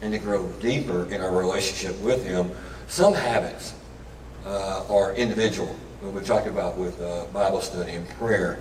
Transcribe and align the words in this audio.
and 0.01 0.11
to 0.11 0.19
grow 0.19 0.47
deeper 0.59 1.11
in 1.13 1.21
our 1.21 1.35
relationship 1.35 1.99
with 2.01 2.25
Him. 2.25 2.51
Some 2.93 3.15
habits 3.15 3.73
uh, 4.45 4.83
are 4.87 5.15
individual. 5.15 5.75
We've 6.03 6.23
talked 6.23 6.45
about 6.45 6.77
with 6.77 7.01
uh, 7.01 7.25
Bible 7.33 7.59
study 7.59 7.93
and 7.93 8.07
prayer 8.07 8.59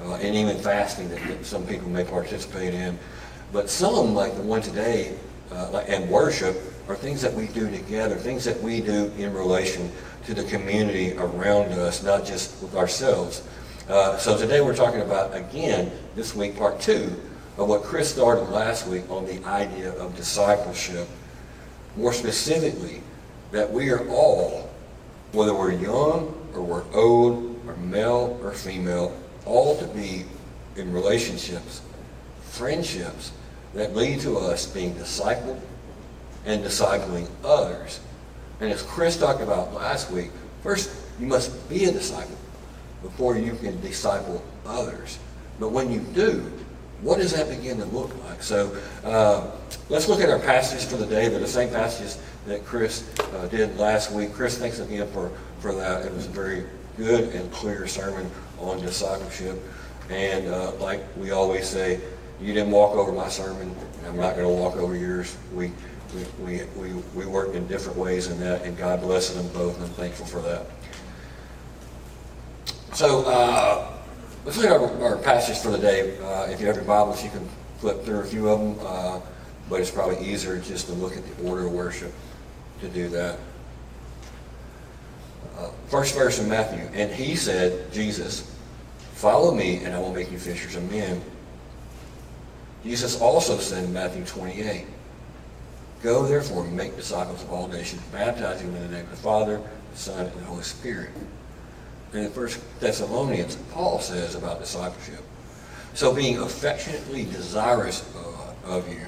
uh, 0.00 0.14
and 0.14 0.34
even 0.34 0.56
fasting 0.56 1.10
that, 1.10 1.22
that, 1.28 1.44
some 1.44 1.66
people 1.66 1.90
may 1.90 2.02
participate 2.02 2.72
in. 2.72 2.98
But 3.52 3.68
some, 3.68 4.14
like 4.14 4.34
the 4.34 4.40
one 4.40 4.62
today, 4.62 5.18
uh, 5.52 5.84
and 5.86 6.08
worship, 6.08 6.56
are 6.88 6.96
things 6.96 7.20
that 7.20 7.34
we 7.34 7.48
do 7.48 7.70
together, 7.70 8.16
things 8.16 8.44
that 8.44 8.58
we 8.62 8.80
do 8.80 9.12
in 9.18 9.34
relation 9.34 9.92
to 10.24 10.32
the 10.32 10.44
community 10.44 11.12
around 11.18 11.72
us, 11.72 12.02
not 12.02 12.24
just 12.24 12.62
with 12.62 12.74
ourselves. 12.76 13.46
Uh, 13.90 14.16
so 14.16 14.38
today 14.38 14.62
we're 14.62 14.74
talking 14.74 15.02
about, 15.02 15.36
again, 15.36 15.92
this 16.14 16.34
week, 16.34 16.56
part 16.56 16.80
two 16.80 17.14
of 17.58 17.68
what 17.68 17.82
Chris 17.82 18.10
started 18.10 18.44
last 18.44 18.86
week 18.86 19.04
on 19.10 19.26
the 19.26 19.44
idea 19.44 19.92
of 19.98 20.16
discipleship. 20.16 21.06
More 21.94 22.14
specifically, 22.14 23.02
that 23.52 23.72
we 23.72 23.90
are 23.90 24.08
all, 24.08 24.70
whether 25.32 25.54
we're 25.54 25.72
young 25.72 26.34
or 26.54 26.62
we're 26.62 26.94
old 26.94 27.60
or 27.66 27.76
male 27.76 28.38
or 28.42 28.52
female, 28.52 29.16
all 29.44 29.76
to 29.78 29.86
be 29.88 30.24
in 30.76 30.92
relationships, 30.92 31.82
friendships 32.42 33.32
that 33.74 33.94
lead 33.94 34.20
to 34.20 34.38
us 34.38 34.66
being 34.66 34.94
discipled 34.94 35.60
and 36.44 36.64
discipling 36.64 37.28
others. 37.44 38.00
And 38.60 38.72
as 38.72 38.82
Chris 38.82 39.18
talked 39.18 39.42
about 39.42 39.74
last 39.74 40.10
week, 40.10 40.30
first 40.62 40.90
you 41.20 41.26
must 41.26 41.68
be 41.68 41.84
a 41.84 41.92
disciple 41.92 42.36
before 43.02 43.36
you 43.36 43.54
can 43.56 43.80
disciple 43.80 44.42
others. 44.66 45.18
But 45.60 45.70
when 45.70 45.92
you 45.92 46.00
do, 46.00 46.52
what 47.02 47.18
does 47.18 47.32
that 47.32 47.48
begin 47.48 47.78
to 47.78 47.84
look 47.86 48.10
like? 48.24 48.42
So 48.42 48.76
uh, 49.04 49.50
let's 49.88 50.08
look 50.08 50.20
at 50.20 50.30
our 50.30 50.38
passages 50.38 50.84
for 50.84 50.96
the 50.96 51.06
day. 51.06 51.28
The 51.28 51.46
same 51.46 51.70
passages 51.70 52.20
that 52.46 52.64
Chris 52.64 53.08
uh, 53.34 53.46
did 53.48 53.76
last 53.78 54.12
week. 54.12 54.32
Chris, 54.32 54.58
thanks 54.58 54.78
again 54.78 55.06
for, 55.08 55.30
for 55.60 55.74
that. 55.74 56.06
It 56.06 56.12
was 56.12 56.26
a 56.26 56.30
very 56.30 56.64
good 56.96 57.34
and 57.34 57.50
clear 57.52 57.86
sermon 57.86 58.30
on 58.58 58.80
discipleship. 58.80 59.62
And 60.08 60.46
uh, 60.48 60.72
like 60.74 61.02
we 61.16 61.32
always 61.32 61.68
say, 61.68 62.00
you 62.40 62.52
didn't 62.52 62.70
walk 62.70 62.94
over 62.94 63.12
my 63.12 63.28
sermon, 63.28 63.74
and 63.98 64.06
I'm 64.06 64.16
not 64.16 64.36
going 64.36 64.46
to 64.46 64.62
walk 64.62 64.76
over 64.76 64.94
yours. 64.94 65.36
We 65.54 65.72
we, 66.40 66.62
we, 66.76 66.92
we 67.14 67.26
worked 67.26 67.56
in 67.56 67.66
different 67.66 67.98
ways 67.98 68.28
in 68.28 68.38
that, 68.40 68.62
and 68.62 68.76
God 68.76 69.00
blessed 69.00 69.34
them 69.34 69.48
both, 69.48 69.76
and 69.76 69.84
I'm 69.84 69.90
thankful 69.92 70.26
for 70.26 70.40
that. 70.42 70.66
So, 72.94 73.24
uh, 73.26 73.95
let's 74.46 74.58
look 74.58 74.66
at 74.66 74.72
our, 74.72 75.02
our 75.02 75.16
passage 75.16 75.58
for 75.58 75.70
the 75.70 75.78
day. 75.78 76.16
Uh, 76.20 76.46
if 76.48 76.60
you 76.60 76.66
have 76.68 76.76
your 76.76 76.84
Bibles, 76.84 77.22
you 77.22 77.30
can 77.30 77.46
flip 77.78 78.04
through 78.04 78.20
a 78.20 78.24
few 78.24 78.48
of 78.48 78.60
them, 78.60 78.86
uh, 78.86 79.20
but 79.68 79.80
it's 79.80 79.90
probably 79.90 80.24
easier 80.24 80.58
just 80.60 80.86
to 80.86 80.92
look 80.92 81.16
at 81.16 81.36
the 81.36 81.48
order 81.48 81.66
of 81.66 81.72
worship 81.72 82.12
to 82.80 82.88
do 82.88 83.08
that. 83.08 83.38
Uh, 85.58 85.70
first 85.88 86.14
verse 86.14 86.38
in 86.38 86.48
Matthew, 86.48 86.88
and 86.94 87.10
he 87.10 87.34
said, 87.34 87.92
Jesus, 87.92 88.54
follow 89.14 89.52
me, 89.52 89.84
and 89.84 89.94
I 89.94 89.98
will 89.98 90.14
make 90.14 90.30
you 90.30 90.38
fishers 90.38 90.76
of 90.76 90.88
men. 90.92 91.20
Jesus 92.84 93.20
also 93.20 93.58
said 93.58 93.82
in 93.82 93.92
Matthew 93.92 94.24
28, 94.24 94.86
Go 96.02 96.24
therefore 96.24 96.64
and 96.64 96.76
make 96.76 96.94
disciples 96.94 97.42
of 97.42 97.50
all 97.50 97.66
nations, 97.66 98.00
baptizing 98.12 98.72
them 98.72 98.82
in 98.82 98.90
the 98.90 98.96
name 98.96 99.06
of 99.06 99.10
the 99.10 99.16
Father, 99.16 99.60
the 99.90 99.98
Son, 99.98 100.26
and 100.26 100.40
the 100.40 100.44
Holy 100.44 100.62
Spirit. 100.62 101.10
In 102.12 102.30
1 102.30 102.48
Thessalonians, 102.80 103.56
Paul 103.72 103.98
says 103.98 104.34
about 104.34 104.60
discipleship. 104.60 105.22
So 105.94 106.14
being 106.14 106.38
affectionately 106.38 107.24
desirous 107.24 108.08
uh, 108.16 108.70
of 108.70 108.88
you, 108.88 109.00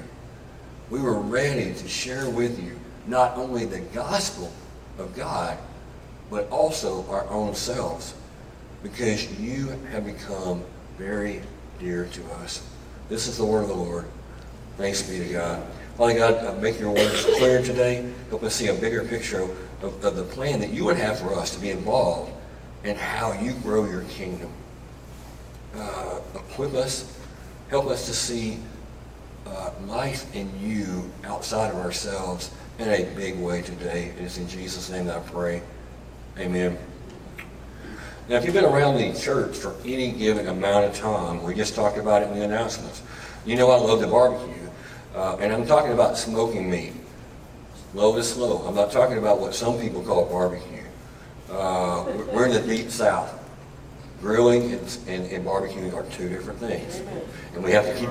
we 0.89 0.99
were 1.01 1.19
ready 1.19 1.73
to 1.73 1.87
share 1.87 2.29
with 2.29 2.61
you 2.61 2.77
not 3.07 3.37
only 3.37 3.65
the 3.65 3.79
gospel 3.79 4.51
of 4.97 5.15
God, 5.15 5.57
but 6.29 6.49
also 6.49 7.07
our 7.09 7.27
own 7.29 7.55
selves, 7.55 8.13
because 8.83 9.39
you 9.39 9.69
have 9.91 10.05
become 10.05 10.63
very 10.97 11.41
dear 11.79 12.05
to 12.05 12.31
us. 12.33 12.67
This 13.07 13.27
is 13.27 13.37
the 13.37 13.45
word 13.45 13.63
of 13.63 13.69
the 13.69 13.75
Lord. 13.75 14.05
Thanks 14.77 15.01
be 15.01 15.19
to 15.19 15.33
God. 15.33 15.63
Father 15.97 16.13
God, 16.13 16.61
make 16.61 16.79
your 16.79 16.91
words 16.91 17.25
clear 17.37 17.61
today. 17.61 18.11
Help 18.29 18.43
us 18.43 18.55
see 18.55 18.67
a 18.67 18.73
bigger 18.73 19.03
picture 19.03 19.41
of, 19.81 20.05
of, 20.05 20.15
the 20.15 20.23
plan 20.23 20.59
that 20.59 20.69
you 20.69 20.85
would 20.85 20.97
have 20.97 21.19
for 21.19 21.33
us 21.33 21.53
to 21.55 21.59
be 21.59 21.71
involved 21.71 22.31
in 22.83 22.95
how 22.95 23.33
you 23.33 23.53
grow 23.53 23.85
your 23.85 24.03
kingdom. 24.03 24.51
Uh, 25.75 26.19
equip 26.35 26.73
us. 26.73 27.17
Help 27.69 27.87
us 27.87 28.05
to 28.07 28.13
see 28.13 28.57
uh, 29.45 29.71
life 29.85 30.33
in 30.35 30.51
you 30.59 31.09
outside 31.23 31.71
of 31.71 31.77
ourselves 31.77 32.51
in 32.79 32.87
a 32.87 33.03
big 33.15 33.37
way 33.39 33.61
today. 33.61 34.13
It 34.17 34.23
is 34.23 34.37
in 34.37 34.47
Jesus' 34.47 34.89
name 34.89 35.05
that 35.05 35.17
I 35.17 35.19
pray. 35.21 35.61
Amen. 36.37 36.77
Now, 38.29 38.35
if 38.35 38.45
you've 38.45 38.53
been 38.53 38.65
around 38.65 38.97
the 38.97 39.19
church 39.19 39.57
for 39.57 39.75
any 39.83 40.11
given 40.11 40.47
amount 40.47 40.85
of 40.85 40.95
time, 40.95 41.43
we 41.43 41.55
just 41.55 41.75
talked 41.75 41.97
about 41.97 42.21
it 42.21 42.29
in 42.29 42.39
the 42.39 42.45
announcements. 42.45 43.01
You 43.45 43.55
know 43.55 43.71
I 43.71 43.77
love 43.77 44.01
the 44.01 44.07
barbecue. 44.07 44.53
Uh, 45.15 45.37
and 45.39 45.51
I'm 45.51 45.65
talking 45.65 45.91
about 45.91 46.17
smoking 46.17 46.69
meat. 46.69 46.93
Low 47.93 48.15
to 48.15 48.23
slow. 48.23 48.59
I'm 48.67 48.75
not 48.75 48.91
talking 48.91 49.17
about 49.17 49.39
what 49.39 49.55
some 49.55 49.79
people 49.79 50.03
call 50.03 50.25
barbecue. 50.25 50.78
Uh, 51.51 52.05
we're 52.31 52.45
in 52.45 52.53
the 52.53 52.61
deep 52.61 52.89
south. 52.89 53.35
Grilling 54.21 54.73
and, 54.73 54.97
and, 55.07 55.31
and, 55.31 55.45
barbecuing 55.45 55.93
are 55.93 56.03
two 56.11 56.27
different 56.27 56.59
things, 56.59 57.01
and 57.53 57.63
we 57.63 57.71
have 57.71 57.85
to 57.85 57.93
keep 57.95 58.09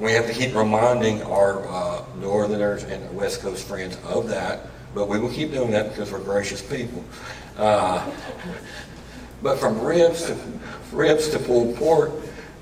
we 0.00 0.12
have 0.12 0.26
to 0.26 0.32
keep 0.32 0.52
reminding 0.54 1.22
our 1.22 1.64
uh, 1.68 2.04
northerners 2.18 2.82
and 2.82 3.14
west 3.14 3.40
coast 3.40 3.68
friends 3.68 3.96
of 4.04 4.28
that. 4.28 4.66
But 4.92 5.06
we 5.06 5.20
will 5.20 5.30
keep 5.30 5.52
doing 5.52 5.70
that 5.70 5.90
because 5.90 6.10
we're 6.10 6.24
gracious 6.24 6.60
people. 6.60 7.04
Uh, 7.56 8.10
but 9.42 9.58
from 9.58 9.80
ribs 9.80 10.26
to 10.26 10.36
ribs 10.90 11.28
to 11.28 11.38
pulled 11.38 11.76
pork, 11.76 12.10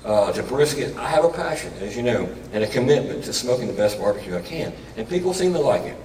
uh, 0.05 0.31
to 0.31 0.43
brisket. 0.43 0.95
I 0.97 1.09
have 1.09 1.25
a 1.25 1.29
passion, 1.29 1.73
as 1.81 1.95
you 1.95 2.03
know, 2.03 2.29
and 2.53 2.63
a 2.63 2.67
commitment 2.67 3.23
to 3.25 3.33
smoking 3.33 3.67
the 3.67 3.73
best 3.73 3.99
barbecue 3.99 4.35
I 4.35 4.41
can. 4.41 4.73
And 4.97 5.07
people 5.07 5.33
seem 5.33 5.53
to 5.53 5.59
like 5.59 5.83
it. 5.83 5.97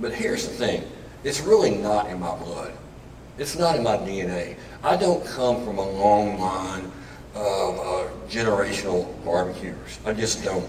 But 0.00 0.12
here's 0.12 0.46
the 0.48 0.54
thing 0.54 0.84
it's 1.24 1.40
really 1.40 1.70
not 1.70 2.08
in 2.08 2.20
my 2.20 2.36
blood, 2.36 2.72
it's 3.38 3.56
not 3.56 3.76
in 3.76 3.82
my 3.82 3.96
DNA. 3.96 4.56
I 4.82 4.96
don't 4.96 5.24
come 5.26 5.64
from 5.64 5.78
a 5.78 5.90
long 5.90 6.38
line 6.38 6.90
of 7.34 7.78
uh, 7.78 8.08
generational 8.28 9.12
barbecuers. 9.24 9.98
I 10.06 10.12
just 10.12 10.44
don't. 10.44 10.68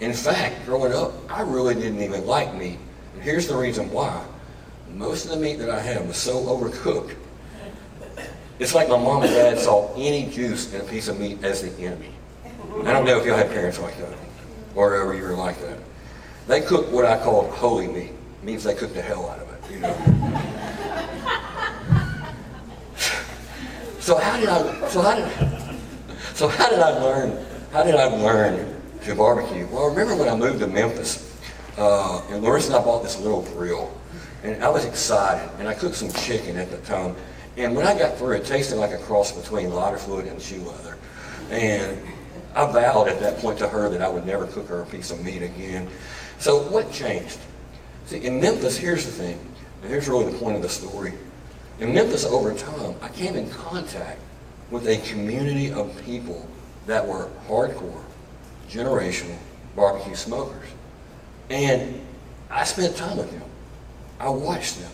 In 0.00 0.12
fact, 0.12 0.64
growing 0.66 0.92
up, 0.92 1.12
I 1.28 1.40
really 1.40 1.74
didn't 1.74 2.02
even 2.02 2.26
like 2.26 2.54
meat. 2.54 2.78
And 3.14 3.22
here's 3.22 3.48
the 3.48 3.56
reason 3.56 3.90
why. 3.90 4.24
Most 4.92 5.24
of 5.24 5.32
the 5.32 5.36
meat 5.38 5.56
that 5.56 5.70
I 5.70 5.80
had 5.80 6.06
was 6.06 6.16
so 6.16 6.44
overcooked 6.44 7.16
it's 8.58 8.74
like 8.74 8.88
my 8.88 8.96
mom 8.96 9.22
and 9.22 9.32
dad 9.32 9.58
saw 9.58 9.92
any 9.96 10.30
juice 10.30 10.72
in 10.72 10.80
a 10.80 10.84
piece 10.84 11.08
of 11.08 11.18
meat 11.18 11.42
as 11.42 11.62
the 11.62 11.84
enemy. 11.84 12.10
I 12.84 12.92
don't 12.92 13.04
know 13.04 13.18
if 13.18 13.26
y'all 13.26 13.36
had 13.36 13.50
parents 13.50 13.80
like 13.80 13.98
that 13.98 14.16
or 14.76 14.94
ever 14.94 15.14
you 15.14 15.24
were 15.24 15.34
like 15.34 15.60
that. 15.60 15.78
They 16.46 16.60
cooked 16.60 16.90
what 16.92 17.04
I 17.04 17.18
call 17.18 17.50
holy 17.50 17.88
meat. 17.88 18.12
It 18.12 18.44
means 18.44 18.62
they 18.62 18.74
cooked 18.74 18.94
the 18.94 19.02
hell 19.02 19.28
out 19.28 19.40
of 19.40 19.48
it, 19.52 19.53
you 19.70 19.80
know. 19.80 19.94
so 24.00 24.16
how 24.16 24.38
did 24.38 24.48
I 24.48 24.88
so 24.88 25.02
how 25.02 25.14
did 25.14 25.78
so 26.34 26.48
how 26.48 26.68
did 26.70 26.78
I 26.78 26.98
learn 27.00 27.44
how 27.72 27.82
did 27.82 27.94
I 27.94 28.06
learn 28.06 28.74
to 29.04 29.14
barbecue? 29.14 29.66
Well, 29.66 29.84
I 29.84 29.88
remember 29.88 30.16
when 30.16 30.28
I 30.28 30.36
moved 30.36 30.60
to 30.60 30.66
Memphis 30.66 31.38
uh, 31.76 32.22
and 32.30 32.42
Larissa 32.42 32.68
and 32.68 32.76
I 32.76 32.84
bought 32.84 33.02
this 33.02 33.18
little 33.18 33.42
grill. 33.42 33.92
And 34.42 34.62
I 34.62 34.68
was 34.68 34.84
excited, 34.84 35.48
and 35.58 35.66
I 35.66 35.74
cooked 35.74 35.96
some 35.96 36.12
chicken 36.12 36.56
at 36.56 36.70
the 36.70 36.76
time. 36.78 37.16
And 37.56 37.74
when 37.74 37.86
I 37.86 37.98
got 37.98 38.18
through, 38.18 38.32
it 38.32 38.44
tasted 38.44 38.76
like 38.76 38.92
a 38.92 38.98
cross 38.98 39.32
between 39.32 39.70
lighter 39.70 39.96
fluid 39.96 40.26
and 40.26 40.40
shoe 40.40 40.60
leather. 40.60 40.98
And 41.50 41.98
I 42.54 42.70
vowed 42.70 43.08
at 43.08 43.20
that 43.20 43.38
point 43.38 43.58
to 43.60 43.68
her 43.68 43.88
that 43.88 44.02
I 44.02 44.08
would 44.08 44.26
never 44.26 44.46
cook 44.46 44.68
her 44.68 44.82
a 44.82 44.86
piece 44.86 45.10
of 45.10 45.24
meat 45.24 45.42
again. 45.42 45.88
So 46.38 46.62
what 46.68 46.92
changed? 46.92 47.38
See, 48.06 48.18
in 48.18 48.40
Memphis, 48.40 48.76
here's 48.76 49.06
the 49.06 49.12
thing, 49.12 49.38
and 49.84 49.92
here's 49.92 50.08
really 50.08 50.32
the 50.32 50.38
point 50.38 50.56
of 50.56 50.62
the 50.62 50.68
story. 50.70 51.12
In 51.78 51.92
Memphis, 51.92 52.24
over 52.24 52.54
time, 52.54 52.94
I 53.02 53.08
came 53.08 53.36
in 53.36 53.50
contact 53.50 54.18
with 54.70 54.88
a 54.88 54.96
community 55.10 55.70
of 55.70 56.02
people 56.06 56.48
that 56.86 57.06
were 57.06 57.28
hardcore, 57.46 58.02
generational 58.66 59.36
barbecue 59.76 60.14
smokers. 60.14 60.66
And 61.50 62.00
I 62.50 62.64
spent 62.64 62.96
time 62.96 63.18
with 63.18 63.30
them. 63.30 63.42
I 64.18 64.30
watched 64.30 64.80
them. 64.80 64.90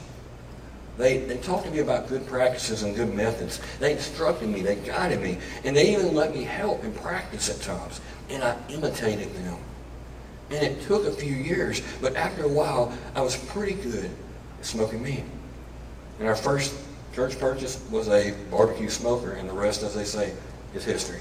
They, 0.98 1.18
they 1.18 1.36
talked 1.36 1.66
to 1.66 1.70
me 1.70 1.78
about 1.78 2.08
good 2.08 2.26
practices 2.26 2.82
and 2.82 2.96
good 2.96 3.14
methods. 3.14 3.60
They 3.78 3.92
instructed 3.92 4.48
me, 4.48 4.60
they 4.60 4.74
guided 4.74 5.20
me, 5.20 5.38
and 5.62 5.76
they 5.76 5.92
even 5.92 6.16
let 6.16 6.34
me 6.34 6.42
help 6.42 6.82
in 6.82 6.92
practice 6.94 7.48
at 7.48 7.62
times. 7.62 8.00
And 8.28 8.42
I 8.42 8.56
imitated 8.68 9.32
them. 9.36 9.56
And 10.50 10.64
it 10.64 10.82
took 10.82 11.06
a 11.06 11.12
few 11.12 11.32
years, 11.32 11.80
but 12.00 12.16
after 12.16 12.42
a 12.42 12.48
while, 12.48 12.92
I 13.14 13.20
was 13.20 13.36
pretty 13.36 13.74
good 13.74 14.10
smoking 14.62 15.02
meat. 15.02 15.24
And 16.18 16.28
our 16.28 16.36
first 16.36 16.74
church 17.14 17.38
purchase 17.38 17.84
was 17.90 18.08
a 18.08 18.34
barbecue 18.50 18.88
smoker, 18.88 19.32
and 19.32 19.48
the 19.48 19.52
rest, 19.52 19.82
as 19.82 19.94
they 19.94 20.04
say, 20.04 20.32
is 20.74 20.84
history. 20.84 21.20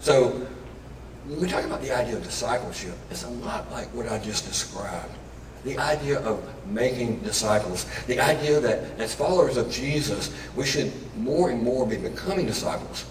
So 0.00 0.46
when 1.26 1.40
we 1.40 1.48
talk 1.48 1.64
about 1.64 1.82
the 1.82 1.92
idea 1.92 2.16
of 2.16 2.22
discipleship, 2.22 2.94
it's 3.10 3.24
a 3.24 3.28
lot 3.28 3.70
like 3.70 3.92
what 3.94 4.10
I 4.10 4.18
just 4.18 4.46
described. 4.46 5.12
The 5.64 5.78
idea 5.78 6.20
of 6.20 6.42
making 6.66 7.20
disciples. 7.20 7.86
The 8.06 8.20
idea 8.20 8.60
that 8.60 8.98
as 8.98 9.14
followers 9.14 9.56
of 9.56 9.70
Jesus, 9.70 10.32
we 10.56 10.64
should 10.64 10.92
more 11.16 11.50
and 11.50 11.62
more 11.62 11.86
be 11.86 11.96
becoming 11.96 12.46
disciples. 12.46 13.04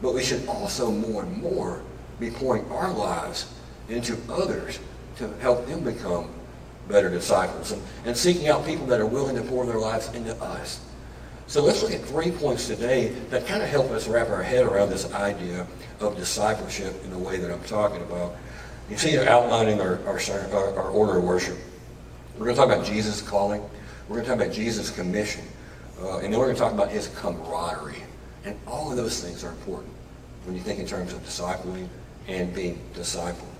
But 0.00 0.14
we 0.14 0.22
should 0.22 0.46
also 0.46 0.90
more 0.90 1.24
and 1.24 1.42
more 1.42 1.82
be 2.20 2.30
pouring 2.30 2.70
our 2.70 2.92
lives 2.92 3.52
into 3.88 4.16
others 4.30 4.78
to 5.16 5.28
help 5.38 5.66
them 5.66 5.82
become 5.82 6.30
better 6.88 7.10
disciples 7.10 7.72
and, 7.72 7.82
and 8.04 8.16
seeking 8.16 8.48
out 8.48 8.64
people 8.64 8.86
that 8.86 9.00
are 9.00 9.06
willing 9.06 9.36
to 9.36 9.42
pour 9.42 9.66
their 9.66 9.78
lives 9.78 10.12
into 10.14 10.34
us. 10.42 10.80
So 11.48 11.62
let's 11.62 11.82
look 11.82 11.92
at 11.92 12.02
three 12.02 12.32
points 12.32 12.66
today 12.66 13.08
that 13.30 13.46
kind 13.46 13.62
of 13.62 13.68
help 13.68 13.90
us 13.90 14.08
wrap 14.08 14.30
our 14.30 14.42
head 14.42 14.66
around 14.66 14.90
this 14.90 15.12
idea 15.12 15.66
of 16.00 16.16
discipleship 16.16 16.94
in 17.04 17.10
the 17.10 17.18
way 17.18 17.38
that 17.38 17.52
I'm 17.52 17.62
talking 17.64 18.02
about. 18.02 18.34
You 18.90 18.96
see, 18.96 19.18
outlining 19.18 19.80
our, 19.80 20.00
our, 20.06 20.18
our 20.52 20.90
order 20.90 21.18
of 21.18 21.24
worship. 21.24 21.56
We're 22.36 22.46
going 22.46 22.56
to 22.56 22.62
talk 22.62 22.72
about 22.72 22.84
Jesus' 22.84 23.22
calling. 23.22 23.62
We're 24.08 24.16
going 24.16 24.26
to 24.26 24.30
talk 24.36 24.40
about 24.40 24.54
Jesus' 24.54 24.90
commission. 24.90 25.44
Uh, 26.00 26.18
and 26.18 26.32
then 26.32 26.38
we're 26.38 26.46
going 26.46 26.56
to 26.56 26.62
talk 26.62 26.72
about 26.72 26.90
his 26.90 27.08
camaraderie. 27.08 28.02
And 28.44 28.58
all 28.66 28.90
of 28.90 28.96
those 28.96 29.22
things 29.22 29.42
are 29.42 29.50
important 29.50 29.92
when 30.44 30.54
you 30.54 30.62
think 30.62 30.78
in 30.78 30.86
terms 30.86 31.12
of 31.12 31.20
discipling 31.24 31.88
and 32.28 32.54
being 32.54 32.78
discipled. 32.94 33.55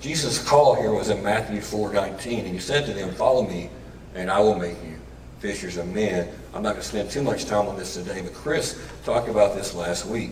Jesus' 0.00 0.42
call 0.46 0.74
here 0.74 0.92
was 0.92 1.08
in 1.08 1.22
Matthew 1.22 1.60
4.19. 1.60 2.38
And 2.40 2.48
he 2.48 2.58
said 2.58 2.86
to 2.86 2.92
them, 2.92 3.10
follow 3.12 3.46
me, 3.46 3.70
and 4.14 4.30
I 4.30 4.40
will 4.40 4.58
make 4.58 4.82
you 4.84 4.96
fishers 5.38 5.76
of 5.76 5.92
men. 5.94 6.28
I'm 6.54 6.62
not 6.62 6.70
going 6.70 6.82
to 6.82 6.88
spend 6.88 7.10
too 7.10 7.22
much 7.22 7.44
time 7.44 7.66
on 7.66 7.76
this 7.76 7.94
today, 7.94 8.22
but 8.22 8.32
Chris 8.34 8.80
talked 9.04 9.28
about 9.28 9.54
this 9.54 9.74
last 9.74 10.06
week. 10.06 10.30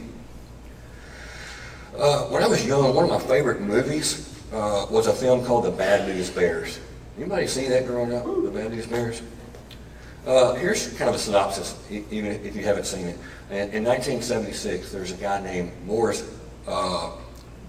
Uh, 1.96 2.24
when 2.24 2.42
I 2.42 2.48
was 2.48 2.66
young, 2.66 2.94
one 2.94 3.04
of 3.04 3.10
my 3.10 3.20
favorite 3.20 3.60
movies 3.60 4.34
uh, 4.52 4.86
was 4.90 5.06
a 5.06 5.12
film 5.12 5.44
called 5.44 5.64
The 5.64 5.70
Bad 5.70 6.08
News 6.08 6.30
Bears. 6.30 6.80
Anybody 7.16 7.46
see 7.46 7.68
that 7.68 7.86
growing 7.86 8.12
up, 8.12 8.24
The 8.24 8.50
Bad 8.50 8.72
News 8.72 8.86
Bears? 8.86 9.22
Uh, 10.26 10.54
here's 10.54 10.88
kind 10.96 11.08
of 11.08 11.14
a 11.14 11.18
synopsis, 11.18 11.78
even 11.90 12.32
if 12.32 12.56
you 12.56 12.64
haven't 12.64 12.86
seen 12.86 13.06
it. 13.06 13.18
In, 13.50 13.56
in 13.56 13.84
1976, 13.84 14.90
there's 14.90 15.12
a 15.12 15.16
guy 15.16 15.40
named 15.42 15.70
Morris 15.84 16.28
uh, 16.66 17.10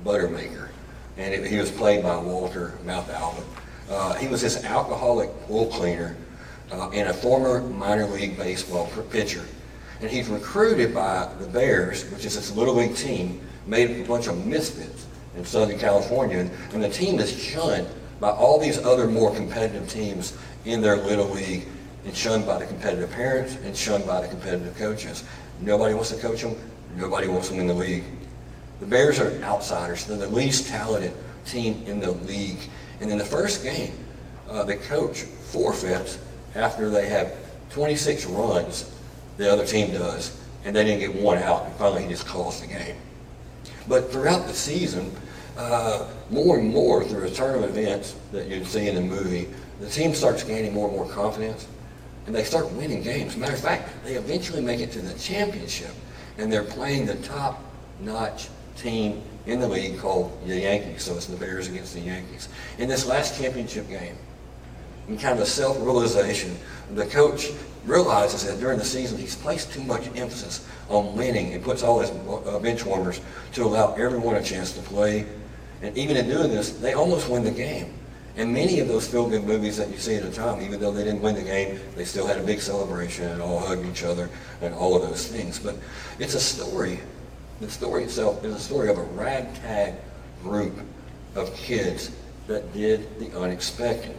Buttermaker, 0.06 0.70
and 1.18 1.34
it, 1.34 1.46
he 1.48 1.58
was 1.58 1.72
played 1.72 2.04
by 2.04 2.18
Walter 2.18 2.74
Matthau. 2.86 3.44
Uh, 3.90 4.14
he 4.16 4.28
was 4.28 4.42
this 4.42 4.64
alcoholic 4.64 5.30
pool 5.42 5.68
cleaner 5.68 6.16
uh, 6.72 6.90
and 6.90 7.10
a 7.10 7.14
former 7.14 7.62
minor 7.62 8.06
league 8.06 8.38
baseball 8.38 8.90
pitcher. 9.12 9.46
And 10.02 10.10
he's 10.10 10.28
recruited 10.28 10.94
by 10.94 11.30
the 11.40 11.48
Bears, 11.48 12.10
which 12.12 12.26
is 12.26 12.36
this 12.36 12.56
little 12.56 12.76
league 12.76 12.96
team, 12.96 13.40
made 13.66 13.92
up 13.92 14.06
a 14.06 14.08
bunch 14.08 14.28
of 14.28 14.46
misfits 14.46 15.06
in 15.36 15.46
Southern 15.46 15.78
California, 15.78 16.50
and 16.74 16.84
the 16.84 16.90
team 16.90 17.20
is 17.20 17.32
shunned 17.32 17.88
by 18.20 18.30
all 18.30 18.60
these 18.60 18.78
other 18.80 19.08
more 19.08 19.34
competitive 19.34 19.90
teams 19.90 20.38
in 20.66 20.82
their 20.82 20.98
little 20.98 21.30
league, 21.30 21.68
and 22.06 22.16
shunned 22.16 22.46
by 22.46 22.58
the 22.60 22.66
competitive 22.66 23.12
parents, 23.12 23.58
and 23.64 23.76
shunned 23.76 24.06
by 24.06 24.22
the 24.22 24.28
competitive 24.28 24.76
coaches. 24.78 25.24
Nobody 25.62 25.94
wants 25.94 26.12
to 26.12 26.18
coach 26.18 26.42
them. 26.42 26.56
Nobody 26.96 27.28
wants 27.28 27.50
them 27.50 27.60
in 27.60 27.68
the 27.68 27.74
league. 27.74 28.04
The 28.80 28.86
Bears 28.86 29.20
are 29.20 29.32
outsiders. 29.42 30.06
They're 30.06 30.18
the 30.18 30.28
least 30.28 30.68
talented 30.68 31.14
team 31.46 31.84
in 31.86 32.00
the 32.00 32.12
league. 32.12 32.60
And 33.00 33.10
in 33.10 33.18
the 33.18 33.26
first 33.26 33.64
game, 33.64 33.94
uh, 34.50 34.64
the 34.64 34.76
coach 34.76 35.22
forfeits 35.22 36.20
after 36.56 36.90
they 36.90 37.08
have 37.08 37.36
26 37.72 38.26
runs, 38.26 38.92
the 39.38 39.52
other 39.52 39.66
team 39.66 39.92
does, 39.92 40.38
and 40.64 40.76
they 40.76 40.84
didn't 40.84 41.00
get 41.00 41.22
one 41.22 41.38
out. 41.38 41.66
And 41.66 41.76
finally, 41.76 42.04
he 42.04 42.10
just 42.10 42.28
calls 42.28 42.62
the 42.62 42.68
game. 42.68 42.96
But 43.88 44.12
throughout 44.12 44.48
the 44.48 44.54
season, 44.54 45.12
uh, 45.58 46.08
more 46.30 46.58
and 46.58 46.70
more 46.70 47.04
through 47.04 47.26
a 47.26 47.30
turn 47.30 47.64
of 47.64 47.78
events 47.78 48.16
that 48.32 48.48
you'd 48.48 48.68
see 48.68 48.88
in 48.88 48.96
the 48.96 49.02
movie, 49.02 49.48
the 49.80 49.90
team 49.90 50.14
starts 50.14 50.44
gaining 50.44 50.74
more 50.74 50.88
and 50.88 50.98
more 50.98 51.08
confidence, 51.08 51.68
and 52.28 52.36
they 52.36 52.44
start 52.44 52.72
winning 52.72 53.04
games. 53.04 53.38
Matter 53.38 53.54
of 53.54 53.60
fact, 53.60 53.90
they 54.04 54.16
eventually 54.16 54.62
make 54.62 54.80
it 54.80 54.92
to 54.94 55.02
the 55.02 55.18
championship, 55.20 55.92
and 56.38 56.52
they're 56.52 56.64
playing 56.64 57.06
the 57.06 57.16
top-notch 57.16 58.50
team 58.76 59.22
in 59.46 59.60
the 59.60 59.68
league 59.68 60.00
called 60.00 60.32
the 60.48 60.60
Yankees. 60.60 61.04
So 61.04 61.16
it's 61.16 61.28
the 61.28 61.38
Bears 61.38 61.68
against 61.68 61.94
the 61.94 62.02
Yankees. 62.02 62.50
In 62.78 62.90
this 62.90 63.06
last 63.06 63.40
championship 63.40 63.88
game, 63.90 64.18
in 65.08 65.18
kind 65.18 65.38
of 65.38 65.44
a 65.44 65.46
self-realization, 65.46 66.58
the 66.94 67.06
coach 67.06 67.52
realizes 67.86 68.46
that 68.46 68.60
during 68.60 68.80
the 68.80 68.86
season 68.86 69.18
he's 69.18 69.36
placed 69.36 69.72
too 69.72 69.84
much 69.84 70.08
emphasis 70.16 70.68
on 70.90 71.16
winning 71.16 71.54
and 71.54 71.64
puts 71.64 71.84
all 71.84 72.00
his 72.00 72.10
uh, 72.10 72.60
bench 72.60 72.84
warmers 72.84 73.22
to 73.54 73.64
allow 73.64 73.94
everyone 73.94 74.36
a 74.36 74.44
chance 74.44 74.72
to 74.74 74.82
play. 74.82 75.26
And 75.82 75.96
even 75.96 76.18
in 76.18 76.28
doing 76.28 76.50
this, 76.50 76.72
they 76.72 76.94
almost 76.94 77.30
win 77.30 77.44
the 77.44 77.52
game. 77.52 77.94
And 78.38 78.52
many 78.52 78.80
of 78.80 78.88
those 78.88 79.08
feel-good 79.08 79.46
movies 79.46 79.78
that 79.78 79.90
you 79.90 79.98
see 79.98 80.16
at 80.16 80.24
the 80.24 80.32
time, 80.32 80.62
even 80.62 80.80
though 80.80 80.92
they 80.92 81.04
didn't 81.04 81.22
win 81.22 81.36
the 81.36 81.44
game, 81.44 81.80
they 81.96 82.04
still 82.04 82.28
had 82.28 82.38
a 82.38 82.44
big 82.44 82.60
celebration 82.60 83.26
and 83.26 83.42
all 83.42 83.60
hugged 83.60 83.86
each 83.86 84.04
other 84.04 84.30
and 84.62 84.74
all 84.74 84.96
of 84.96 85.08
those 85.08 85.28
things. 85.28 85.58
But 85.58 85.76
it's 86.20 86.34
a 86.34 86.40
story. 86.40 87.00
The 87.62 87.70
story 87.70 88.04
itself 88.04 88.44
is 88.44 88.54
a 88.54 88.60
story 88.60 88.90
of 88.90 88.98
a 88.98 89.04
ragtag 89.04 89.96
group 90.44 90.80
of 91.36 91.56
kids 91.56 92.12
that 92.48 92.74
did 92.74 93.20
the 93.20 93.38
unexpected. 93.40 94.16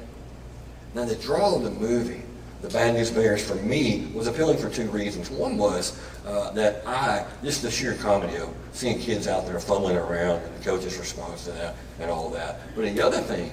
Now, 0.95 1.05
the 1.05 1.17
draw 1.17 1.55
of 1.55 1.63
the 1.63 1.71
movie 1.71 2.23
the 2.63 2.69
Bad 2.69 2.95
News 2.95 3.11
Bears 3.11 3.45
for 3.47 3.55
me 3.57 4.09
was 4.15 4.27
appealing 4.27 4.57
for 4.57 4.71
two 4.71 4.89
reasons. 4.91 5.31
One 5.31 5.59
was 5.59 6.01
uh, 6.27 6.51
that 6.53 6.87
I, 6.87 7.25
just 7.43 7.63
the 7.63 7.71
sheer 7.71 7.95
comedy 7.95 8.37
of 8.37 8.49
seeing 8.73 8.99
kids 8.99 9.29
out 9.29 9.47
there 9.47 9.61
fumbling 9.61 9.97
around 9.97 10.43
and 10.43 10.57
the 10.57 10.65
coach's 10.65 10.99
response 10.99 11.45
to 11.45 11.53
that 11.53 11.77
and 12.01 12.11
all 12.11 12.31
that. 12.31 12.61
But 12.75 12.93
the 12.95 13.01
other 13.03 13.21
thing 13.21 13.53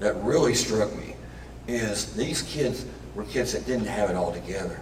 that 0.00 0.14
really 0.16 0.54
struck 0.54 0.94
me 0.94 1.16
is 1.66 2.14
these 2.14 2.42
kids 2.42 2.84
were 3.14 3.24
kids 3.24 3.52
that 3.52 3.66
didn't 3.66 3.86
have 3.86 4.10
it 4.10 4.16
all 4.16 4.32
together. 4.32 4.80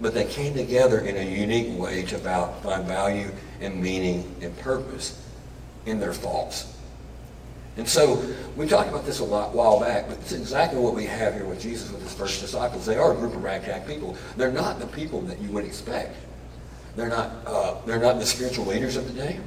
But 0.00 0.14
they 0.14 0.26
came 0.26 0.54
together 0.54 1.00
in 1.00 1.16
a 1.16 1.28
unique 1.28 1.76
way 1.78 2.02
to 2.04 2.18
find 2.18 2.84
value 2.86 3.30
and 3.60 3.80
meaning 3.80 4.34
and 4.40 4.56
purpose 4.58 5.20
in 5.86 5.98
their 6.00 6.14
thoughts. 6.14 6.74
And 7.76 7.88
so 7.88 8.24
we 8.56 8.66
talked 8.66 8.88
about 8.88 9.06
this 9.06 9.20
a 9.20 9.24
lot, 9.24 9.54
while 9.54 9.78
back, 9.78 10.08
but 10.08 10.18
it's 10.18 10.32
exactly 10.32 10.80
what 10.80 10.94
we 10.94 11.04
have 11.04 11.34
here 11.34 11.44
with 11.44 11.60
Jesus 11.60 11.92
with 11.92 12.02
his 12.02 12.12
first 12.12 12.40
disciples. 12.40 12.84
They 12.84 12.96
are 12.96 13.12
a 13.12 13.14
group 13.14 13.34
of 13.34 13.42
ragtag 13.42 13.86
people. 13.86 14.16
They're 14.36 14.50
not 14.50 14.80
the 14.80 14.88
people 14.88 15.20
that 15.22 15.40
you 15.40 15.50
would 15.52 15.64
expect. 15.64 16.16
They're 16.96 17.08
not, 17.08 17.30
uh, 17.46 17.76
they're 17.86 18.00
not 18.00 18.18
the 18.18 18.26
spiritual 18.26 18.64
leaders 18.64 18.96
of 18.96 19.06
the 19.06 19.12
day. 19.12 19.38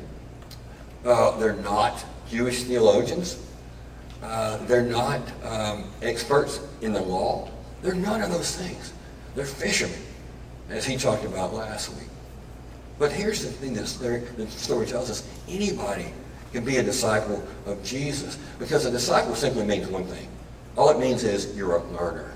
Uh, 1.03 1.37
they're 1.37 1.57
not 1.57 2.05
Jewish 2.29 2.63
theologians. 2.63 3.37
Uh, 4.23 4.57
they're 4.65 4.81
not 4.81 5.21
um, 5.43 5.83
experts 6.01 6.61
in 6.81 6.93
the 6.93 7.01
law. 7.01 7.49
They're 7.81 7.95
none 7.95 8.21
of 8.21 8.31
those 8.31 8.55
things. 8.55 8.93
They're 9.35 9.45
fishermen, 9.45 9.99
as 10.69 10.85
he 10.85 10.95
talked 10.95 11.25
about 11.25 11.53
last 11.53 11.89
week. 11.89 12.07
But 13.01 13.11
here's 13.11 13.43
the 13.43 13.49
thing 13.49 13.73
that 13.73 13.87
the 14.37 14.47
story 14.51 14.85
tells 14.85 15.09
us. 15.09 15.27
Anybody 15.49 16.13
can 16.53 16.63
be 16.63 16.77
a 16.77 16.83
disciple 16.83 17.43
of 17.65 17.83
Jesus. 17.83 18.37
Because 18.59 18.85
a 18.85 18.91
disciple 18.91 19.33
simply 19.33 19.65
means 19.65 19.87
one 19.87 20.03
thing. 20.03 20.27
All 20.77 20.91
it 20.91 20.99
means 20.99 21.23
is 21.23 21.57
you're 21.57 21.77
a 21.77 21.83
learner. 21.93 22.31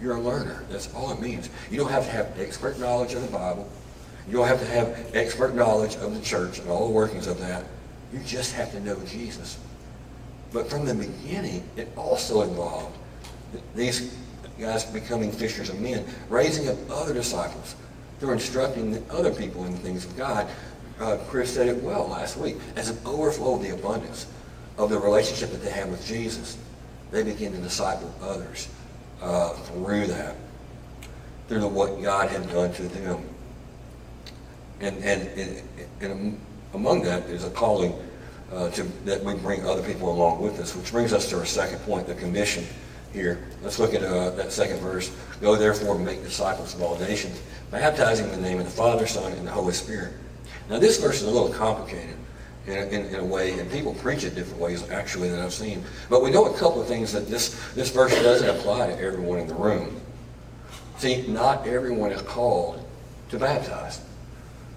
You're 0.00 0.14
a 0.14 0.20
learner. 0.20 0.64
That's 0.70 0.94
all 0.94 1.10
it 1.10 1.20
means. 1.20 1.50
You 1.72 1.78
don't 1.78 1.90
have 1.90 2.04
to 2.04 2.10
have 2.12 2.38
expert 2.38 2.78
knowledge 2.78 3.14
of 3.14 3.22
the 3.22 3.36
Bible. 3.36 3.68
You 4.28 4.34
don't 4.34 4.46
have 4.46 4.60
to 4.60 4.66
have 4.66 5.10
expert 5.12 5.56
knowledge 5.56 5.96
of 5.96 6.14
the 6.14 6.20
church 6.20 6.60
and 6.60 6.70
all 6.70 6.86
the 6.86 6.94
workings 6.94 7.26
of 7.26 7.40
that. 7.40 7.64
You 8.12 8.20
just 8.20 8.54
have 8.54 8.70
to 8.70 8.78
know 8.78 8.96
Jesus. 9.06 9.58
But 10.52 10.70
from 10.70 10.84
the 10.84 10.94
beginning, 10.94 11.68
it 11.76 11.88
also 11.96 12.42
involved 12.42 12.96
these 13.74 14.16
guys 14.56 14.84
becoming 14.84 15.32
fishers 15.32 15.68
of 15.68 15.80
men, 15.80 16.04
raising 16.28 16.68
up 16.68 16.76
other 16.88 17.12
disciples 17.12 17.74
through 18.20 18.32
instructing 18.32 19.02
other 19.10 19.32
people 19.32 19.64
in 19.64 19.72
the 19.72 19.78
things 19.78 20.04
of 20.04 20.16
God. 20.16 20.46
Uh, 21.00 21.16
Chris 21.28 21.52
said 21.52 21.66
it 21.66 21.82
well 21.82 22.06
last 22.06 22.36
week. 22.36 22.56
As 22.76 22.90
an 22.90 22.98
overflow 23.06 23.54
of 23.56 23.62
the 23.62 23.70
abundance 23.70 24.26
of 24.76 24.90
the 24.90 24.98
relationship 24.98 25.50
that 25.50 25.62
they 25.62 25.70
have 25.70 25.88
with 25.88 26.04
Jesus, 26.06 26.58
they 27.10 27.22
begin 27.22 27.52
to 27.52 27.58
disciple 27.58 28.14
others 28.22 28.68
uh, 29.22 29.50
through 29.50 30.06
that, 30.06 30.36
through 31.48 31.66
what 31.68 32.00
God 32.02 32.28
had 32.28 32.48
done 32.50 32.72
to 32.74 32.82
them. 32.82 33.24
And, 34.80 35.02
and, 35.02 35.28
and, 35.38 35.62
and 36.00 36.40
among 36.74 37.02
that 37.02 37.24
is 37.24 37.44
a 37.44 37.50
calling 37.50 37.94
uh, 38.52 38.70
to, 38.70 38.82
that 39.04 39.22
we 39.22 39.34
bring 39.34 39.66
other 39.66 39.82
people 39.82 40.12
along 40.12 40.40
with 40.42 40.58
us, 40.60 40.74
which 40.76 40.90
brings 40.92 41.12
us 41.12 41.28
to 41.30 41.38
our 41.38 41.46
second 41.46 41.78
point, 41.80 42.06
the 42.06 42.14
commission 42.14 42.64
here. 43.12 43.46
Let's 43.62 43.78
look 43.78 43.94
at 43.94 44.02
uh, 44.02 44.30
that 44.30 44.52
second 44.52 44.78
verse. 44.78 45.14
Go 45.40 45.56
therefore 45.56 45.96
and 45.96 46.04
make 46.04 46.22
disciples 46.22 46.74
of 46.74 46.82
all 46.82 46.98
nations, 46.98 47.40
baptizing 47.70 48.26
in 48.26 48.32
the 48.32 48.48
name 48.48 48.58
of 48.58 48.64
the 48.64 48.70
Father, 48.70 49.06
Son, 49.06 49.32
and 49.32 49.46
the 49.46 49.50
Holy 49.50 49.72
Spirit. 49.72 50.12
Now 50.68 50.78
this 50.78 50.98
verse 51.00 51.16
is 51.16 51.28
a 51.28 51.30
little 51.30 51.52
complicated 51.52 52.16
in, 52.66 52.74
in, 52.74 53.06
in, 53.06 53.14
a 53.16 53.24
way, 53.24 53.58
and 53.58 53.70
people 53.70 53.94
preach 53.94 54.24
it 54.24 54.34
different 54.34 54.60
ways 54.60 54.88
actually 54.90 55.28
that 55.30 55.40
I've 55.40 55.52
seen. 55.52 55.82
But 56.08 56.22
we 56.22 56.30
know 56.30 56.52
a 56.52 56.58
couple 56.58 56.80
of 56.80 56.86
things 56.86 57.12
that 57.12 57.28
this, 57.28 57.58
this 57.74 57.90
verse 57.90 58.14
doesn't 58.14 58.48
apply 58.48 58.88
to 58.88 59.00
everyone 59.00 59.38
in 59.38 59.46
the 59.46 59.54
room. 59.54 60.00
See, 60.98 61.26
not 61.26 61.66
everyone 61.66 62.12
is 62.12 62.22
called 62.22 62.84
to 63.30 63.38
baptize. 63.38 64.02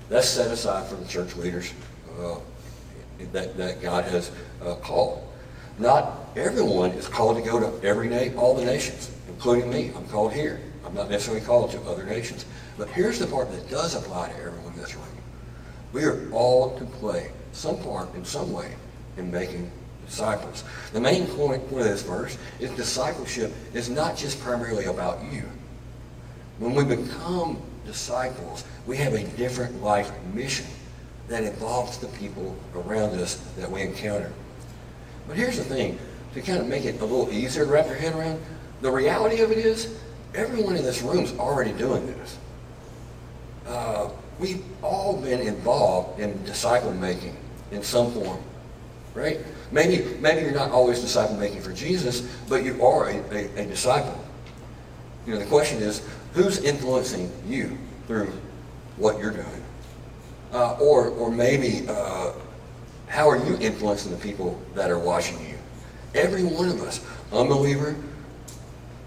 That's 0.10 0.28
set 0.28 0.52
aside 0.52 0.88
for 0.88 0.96
the 0.96 1.06
church 1.06 1.36
leaders 1.36 1.74
uh, 2.20 2.36
that, 3.32 3.58
that 3.58 3.82
God 3.82 4.06
has 4.06 4.32
uh, 4.64 4.76
called. 4.76 5.28
Not 5.80 6.28
everyone 6.36 6.92
is 6.92 7.08
called 7.08 7.38
to 7.38 7.44
go 7.44 7.60
to 7.60 7.88
every 7.88 8.08
na- 8.08 8.40
all 8.40 8.56
the 8.56 8.64
nations, 8.64 9.12
including 9.28 9.70
me. 9.70 9.92
I'm 9.96 10.08
called 10.08 10.34
here. 10.34 10.62
I'm 10.86 10.94
not 10.94 11.10
necessarily 11.10 11.44
called 11.44 11.72
to 11.72 11.82
other 11.82 12.06
nations. 12.06 12.46
But 12.78 12.90
here's 12.90 13.20
the 13.20 13.28
part 13.28 13.52
that 13.52 13.70
does 13.70 13.96
apply 13.96 14.30
to 14.30 14.38
everyone 14.38 14.74
in 14.74 14.80
this 14.80 14.96
room. 14.96 15.06
We 15.92 16.06
are 16.06 16.30
all 16.32 16.78
to 16.80 16.86
play 16.86 17.32
some 17.52 17.78
part 17.78 18.14
in 18.16 18.26
some 18.26 18.52
way 18.52 18.74
in 19.18 19.32
making 19.32 19.72
disciples. 20.06 20.64
The 20.92 21.00
main 21.00 21.28
point 21.28 21.64
of 21.64 21.70
this 21.70 22.02
verse 22.02 22.38
is 22.60 22.72
discipleship 22.72 23.54
is 23.74 23.90
not 23.90 24.18
just 24.18 24.40
primarily 24.42 24.86
about 24.86 25.24
you. 25.32 25.44
When 26.60 26.74
we 26.74 26.84
become 26.84 27.62
disciples, 27.86 28.64
we 28.88 28.98
have 28.98 29.14
a 29.14 29.24
different 29.24 29.82
life 29.84 30.12
mission 30.34 30.66
that 31.28 31.44
involves 31.44 31.98
the 31.98 32.08
people 32.08 32.56
around 32.76 33.20
us 33.20 33.36
that 33.58 33.70
we 33.70 33.82
encounter. 33.82 34.32
But 35.28 35.38
here's 35.38 35.58
the 35.58 35.64
thing, 35.64 35.98
to 36.34 36.42
kind 36.42 36.60
of 36.60 36.68
make 36.68 36.86
it 36.86 37.00
a 37.00 37.06
little 37.06 37.32
easier 37.32 37.66
to 37.66 37.72
wrap 37.72 37.86
your 37.86 37.96
head 37.96 38.16
around, 38.16 38.42
the 38.82 38.92
reality 38.92 39.42
of 39.42 39.52
it 39.52 39.60
is 39.60 39.96
everyone 40.36 40.76
in 40.76 40.84
this 40.84 41.02
room 41.02 41.24
is 41.24 41.38
already 41.38 41.72
doing 41.72 42.06
this. 42.08 42.38
Uh, 43.68 44.10
we've 44.40 44.64
all 44.82 45.18
been 45.22 45.42
involved 45.42 46.20
in 46.20 46.44
disciple 46.44 46.94
making 46.94 47.36
in 47.72 47.82
some 47.84 48.12
form, 48.12 48.40
right? 49.14 49.40
Maybe, 49.72 50.16
maybe 50.20 50.42
you're 50.42 50.52
not 50.52 50.72
always 50.72 51.00
disciple 51.00 51.36
making 51.38 51.62
for 51.62 51.72
Jesus, 51.72 52.22
but 52.48 52.64
you 52.64 52.84
are 52.86 53.10
a, 53.10 53.16
a, 53.34 53.62
a 53.62 53.66
disciple. 53.66 54.24
You 55.26 55.34
know, 55.34 55.40
the 55.40 55.46
question 55.46 55.82
is, 55.82 56.06
who's 56.34 56.64
influencing 56.64 57.32
you 57.48 57.78
through 58.08 58.32
what 58.98 59.18
you're 59.20 59.32
doing? 59.32 59.64
Uh, 60.52 60.74
or, 60.74 61.10
or 61.10 61.32
maybe, 61.32 61.88
uh, 61.88 62.34
how 63.08 63.30
are 63.30 63.38
you 63.38 63.58
influencing 63.60 64.12
the 64.12 64.18
people 64.18 64.62
that 64.76 64.92
are 64.92 65.00
watching 65.00 65.40
you? 65.48 65.58
Every 66.14 66.44
one 66.44 66.70
of 66.70 66.82
us, 66.82 67.04
unbeliever, 67.32 67.96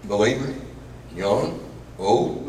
believer, 0.05 0.53
young, 1.15 1.59
old, 1.97 2.46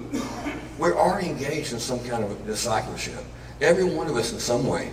we're 0.79 0.97
already 0.97 1.29
engaged 1.29 1.73
in 1.73 1.79
some 1.79 1.99
kind 2.05 2.25
of 2.25 2.47
discipleship. 2.47 3.25
Every 3.61 3.85
one 3.85 4.07
of 4.07 4.17
us 4.17 4.33
in 4.33 4.39
some 4.39 4.67
way 4.67 4.93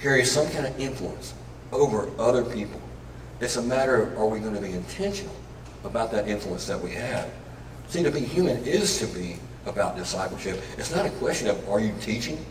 carries 0.00 0.30
some 0.30 0.48
kind 0.50 0.66
of 0.66 0.78
influence 0.78 1.34
over 1.72 2.10
other 2.18 2.44
people. 2.44 2.80
It's 3.40 3.56
a 3.56 3.62
matter 3.62 4.02
of 4.02 4.18
are 4.18 4.26
we 4.26 4.40
going 4.40 4.54
to 4.54 4.60
be 4.60 4.72
intentional 4.72 5.34
about 5.84 6.10
that 6.12 6.26
influence 6.26 6.66
that 6.66 6.80
we 6.80 6.90
have. 6.92 7.30
See, 7.88 8.02
to 8.02 8.10
be 8.10 8.20
human 8.20 8.64
is 8.64 8.98
to 8.98 9.06
be 9.06 9.36
about 9.66 9.96
discipleship. 9.96 10.62
It's 10.78 10.94
not 10.94 11.06
a 11.06 11.10
question 11.10 11.48
of 11.48 11.68
are 11.68 11.80
you 11.80 11.94
teaching, 12.00 12.44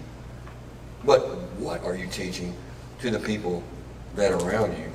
but 1.04 1.22
what 1.60 1.84
are 1.84 1.96
you 1.96 2.08
teaching 2.08 2.56
to 3.00 3.10
the 3.10 3.20
people 3.20 3.64
that 4.16 4.32
are 4.32 4.50
around 4.50 4.78
you. 4.78 4.92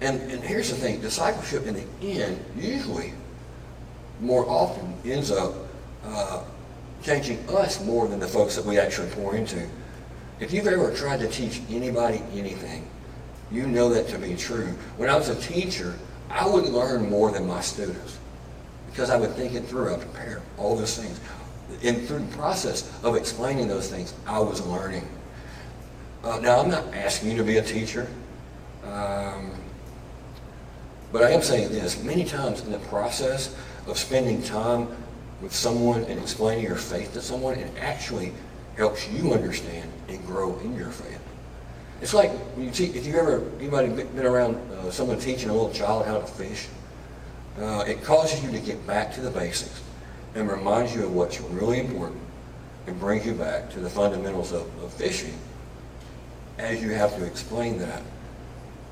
And, 0.00 0.20
and 0.30 0.42
here's 0.42 0.70
the 0.70 0.76
thing, 0.76 1.00
discipleship 1.00 1.66
in 1.66 1.74
the 1.74 1.84
end 2.02 2.42
usually 2.56 3.12
more 4.20 4.48
often 4.48 4.94
ends 5.04 5.30
up 5.30 5.54
uh, 6.04 6.42
changing 7.02 7.38
us 7.50 7.84
more 7.84 8.08
than 8.08 8.18
the 8.18 8.26
folks 8.26 8.56
that 8.56 8.64
we 8.64 8.78
actually 8.78 9.08
pour 9.10 9.36
into. 9.36 9.66
If 10.40 10.52
you've 10.52 10.66
ever 10.66 10.94
tried 10.94 11.20
to 11.20 11.28
teach 11.28 11.62
anybody 11.70 12.22
anything, 12.34 12.88
you 13.50 13.66
know 13.66 13.88
that 13.90 14.08
to 14.08 14.18
be 14.18 14.34
true. 14.34 14.74
When 14.96 15.08
I 15.08 15.16
was 15.16 15.28
a 15.28 15.36
teacher, 15.36 15.94
I 16.30 16.46
would 16.46 16.64
learn 16.64 17.08
more 17.08 17.30
than 17.30 17.46
my 17.46 17.60
students 17.60 18.18
because 18.90 19.10
I 19.10 19.16
would 19.16 19.32
think 19.34 19.54
it 19.54 19.64
through. 19.64 19.94
I 19.94 19.98
prepare 19.98 20.42
all 20.58 20.76
those 20.76 20.98
things. 20.98 21.20
And 21.82 22.06
through 22.06 22.20
the 22.20 22.36
process 22.36 22.90
of 23.02 23.16
explaining 23.16 23.68
those 23.68 23.90
things, 23.90 24.14
I 24.26 24.38
was 24.38 24.64
learning. 24.66 25.06
Uh, 26.24 26.38
now, 26.40 26.60
I'm 26.60 26.70
not 26.70 26.92
asking 26.94 27.30
you 27.30 27.36
to 27.36 27.44
be 27.44 27.58
a 27.58 27.62
teacher, 27.62 28.08
um, 28.84 29.52
but 31.12 31.22
I 31.22 31.30
am 31.30 31.42
saying 31.42 31.70
this. 31.70 32.02
Many 32.02 32.24
times 32.24 32.62
in 32.62 32.72
the 32.72 32.78
process 32.78 33.54
of 33.86 33.98
spending 33.98 34.42
time 34.42 34.88
with 35.40 35.54
someone 35.54 36.04
and 36.04 36.18
explaining 36.20 36.64
your 36.64 36.76
faith 36.76 37.12
to 37.12 37.20
someone, 37.20 37.58
it 37.58 37.70
actually 37.78 38.32
helps 38.76 39.08
you 39.08 39.32
understand 39.32 39.90
and 40.08 40.24
grow 40.26 40.58
in 40.60 40.74
your 40.74 40.90
faith. 40.90 41.20
It's 42.00 42.12
like 42.12 42.30
when 42.56 42.66
you 42.66 42.70
teach, 42.70 42.94
if 42.94 43.06
you 43.06 43.16
ever, 43.18 43.42
anybody 43.58 43.88
been 43.88 44.26
around 44.26 44.56
uh, 44.72 44.90
someone 44.90 45.18
teaching 45.18 45.48
a 45.48 45.52
little 45.52 45.72
child 45.72 46.04
how 46.04 46.18
to 46.18 46.26
fish, 46.26 46.68
uh, 47.58 47.84
it 47.86 48.02
causes 48.02 48.42
you 48.44 48.50
to 48.50 48.60
get 48.60 48.86
back 48.86 49.14
to 49.14 49.20
the 49.20 49.30
basics 49.30 49.82
and 50.34 50.50
reminds 50.50 50.94
you 50.94 51.04
of 51.04 51.14
what's 51.14 51.40
really 51.40 51.80
important 51.80 52.20
and 52.86 53.00
brings 53.00 53.24
you 53.24 53.32
back 53.32 53.70
to 53.70 53.80
the 53.80 53.88
fundamentals 53.88 54.52
of, 54.52 54.62
of 54.82 54.92
fishing 54.92 55.34
as 56.58 56.82
you 56.82 56.90
have 56.90 57.16
to 57.16 57.24
explain 57.24 57.78
that. 57.78 58.02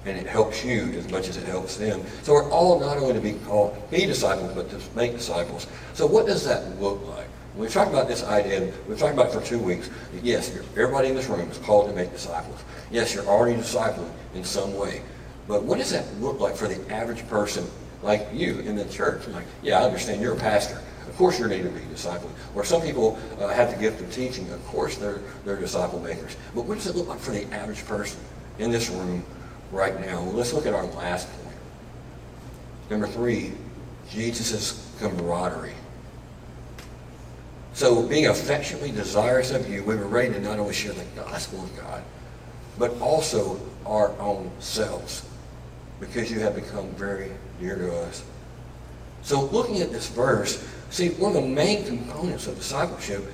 And 0.07 0.19
it 0.19 0.27
helps 0.27 0.65
you 0.65 0.93
as 0.99 1.11
much 1.11 1.29
as 1.29 1.37
it 1.37 1.45
helps 1.45 1.77
them. 1.77 2.03
So 2.23 2.35
we're 2.35 2.51
all 2.51 2.79
not 2.79 2.99
only 2.99 3.15
to 3.15 3.21
be 3.21 3.33
called 3.47 3.77
be 3.91 4.07
disciples, 4.07 4.53
but 4.55 4.69
to 4.71 4.81
make 4.95 5.13
disciples. 5.13 5.67
So 5.95 6.07
what 6.07 6.27
does 6.27 6.45
that 6.45 6.81
look 6.81 7.07
like? 7.09 7.27
We've 7.57 7.73
talked 7.73 7.91
about 7.91 8.09
this 8.09 8.25
idea, 8.25 8.73
we've 8.89 8.99
talked 8.99 9.15
about 9.15 9.29
it 9.29 9.33
for 9.33 9.41
two 9.41 9.61
weeks. 9.61 9.89
Yes, 10.23 10.57
everybody 10.77 11.09
in 11.09 11.15
this 11.15 11.29
room 11.29 11.49
is 11.49 11.59
called 11.59 11.89
to 11.89 11.95
make 11.95 12.11
disciples. 12.11 12.65
Yes, 12.91 13.15
you're 13.15 13.27
already 13.27 13.57
discipling 13.57 14.11
in 14.35 14.43
some 14.43 14.77
way. 14.77 15.03
But 15.47 15.63
what 15.63 15.79
does 15.79 15.91
that 15.91 16.05
look 16.21 16.41
like 16.41 16.57
for 16.57 16.67
the 16.67 16.93
average 16.93 17.27
person 17.29 17.67
like 18.03 18.27
you 18.33 18.59
in 18.61 18.75
the 18.75 18.85
church? 18.87 19.29
Like, 19.29 19.45
yeah, 19.63 19.81
I 19.81 19.85
understand 19.85 20.21
you're 20.21 20.35
a 20.35 20.41
pastor. 20.41 20.81
Of 21.07 21.17
course 21.17 21.39
you're 21.39 21.49
needed 21.49 21.73
to 21.73 21.81
be 21.81 21.87
discipling. 21.95 22.33
Or 22.57 22.65
some 22.65 22.83
people 22.83 23.19
uh, 23.39 23.49
have 23.49 23.71
the 23.71 23.77
gift 23.77 24.01
of 24.01 24.13
teaching. 24.13 24.51
Of 24.51 24.65
course 24.67 24.97
they're, 24.97 25.21
they're 25.45 25.61
disciple 25.61 26.01
makers. 26.01 26.37
But 26.57 26.65
what 26.65 26.75
does 26.75 26.89
it 26.89 26.97
look 26.97 27.09
like 27.09 27.21
for 27.21 27.31
the 27.31 27.45
average 27.55 27.87
person 27.87 28.19
in 28.59 28.73
this 28.73 28.89
room 28.91 29.25
right 29.75 29.99
now? 30.01 30.21
Let's 30.21 30.53
look 30.53 30.67
at 30.67 30.75
our 30.75 30.85
last 30.85 31.29
point. 31.43 31.57
Number 32.91 33.07
three, 33.07 33.53
Jesus' 34.11 34.91
camaraderie. 34.99 35.75
So 37.73 38.07
being 38.07 38.27
affectionately 38.27 38.93
desirous 38.93 39.51
of 39.51 39.69
you, 39.69 39.83
we 39.83 39.97
were 39.97 40.07
ready 40.07 40.33
to 40.35 40.41
not 40.41 40.59
only 40.59 40.75
share 40.75 40.93
the 40.93 41.05
gospel 41.17 41.65
of 41.65 41.77
God, 41.77 42.03
but 42.79 42.99
also 43.01 43.61
our 43.85 44.19
own 44.21 44.51
selves, 44.61 45.27
because 46.01 46.31
you 46.31 46.41
have 46.41 46.55
become 46.55 46.89
very 46.91 47.33
dear 47.61 47.77
to 47.77 47.97
us. 48.03 48.25
So 49.23 49.45
looking 49.47 49.81
at 49.81 49.91
this 49.91 50.09
verse, 50.09 50.65
See, 50.95 51.09
one 51.09 51.35
of 51.35 51.43
the 51.43 51.49
main 51.49 51.85
components 51.85 52.47
of 52.47 52.55
discipleship 52.55 53.25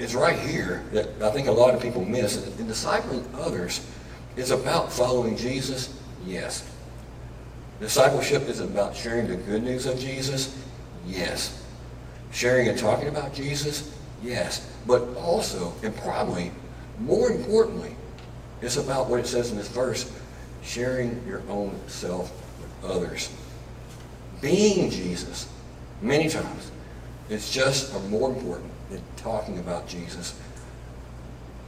is 0.00 0.16
right 0.16 0.36
here 0.36 0.82
that 0.90 1.06
I 1.22 1.30
think 1.30 1.46
a 1.46 1.52
lot 1.52 1.76
of 1.76 1.80
people 1.80 2.04
miss. 2.04 2.44
And 2.44 2.68
discipling 2.68 3.24
others 3.38 3.86
is 4.36 4.50
about 4.50 4.92
following 4.92 5.36
Jesus, 5.36 5.98
yes. 6.26 6.68
Discipleship 7.80 8.48
is 8.48 8.60
about 8.60 8.94
sharing 8.94 9.26
the 9.26 9.36
good 9.36 9.62
news 9.62 9.86
of 9.86 9.98
Jesus, 9.98 10.56
yes. 11.06 11.62
Sharing 12.30 12.68
and 12.68 12.78
talking 12.78 13.08
about 13.08 13.34
Jesus, 13.34 13.96
yes. 14.22 14.70
But 14.86 15.02
also, 15.16 15.74
and 15.82 15.94
probably 15.96 16.50
more 17.00 17.30
importantly, 17.30 17.96
it's 18.60 18.76
about 18.76 19.08
what 19.08 19.20
it 19.20 19.26
says 19.26 19.50
in 19.50 19.56
this 19.56 19.68
verse, 19.68 20.10
sharing 20.62 21.22
your 21.26 21.42
own 21.48 21.78
self 21.88 22.32
with 22.60 22.90
others. 22.90 23.30
Being 24.40 24.90
Jesus, 24.90 25.48
many 26.00 26.28
times, 26.28 26.70
it's 27.28 27.52
just 27.52 27.92
more 28.08 28.30
important 28.30 28.70
than 28.90 29.02
talking 29.16 29.58
about 29.58 29.88
Jesus. 29.88 30.38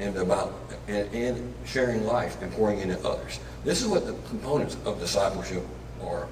And 0.01 0.17
about 0.17 0.53
and, 0.89 1.13
and 1.15 1.55
sharing 1.65 2.05
life 2.05 2.41
and 2.43 2.53
pouring 2.53 2.81
into 2.81 2.99
others. 3.07 3.41
This 3.65 3.81
is 3.81 3.89
what 3.89 4.07
the 4.07 4.15
components 4.29 4.77
of 4.85 4.99
discipleship 4.99 5.63
are. 6.03 6.27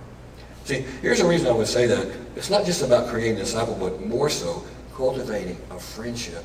See, 0.64 0.84
here's 1.00 1.20
the 1.20 1.26
reason 1.26 1.48
I 1.48 1.52
would 1.52 1.66
say 1.66 1.86
that. 1.86 2.08
It's 2.36 2.50
not 2.50 2.64
just 2.64 2.82
about 2.82 3.08
creating 3.08 3.36
a 3.36 3.40
disciple, 3.40 3.76
but 3.78 4.00
more 4.06 4.28
so 4.28 4.64
cultivating 4.94 5.56
a 5.70 5.78
friendship 5.78 6.44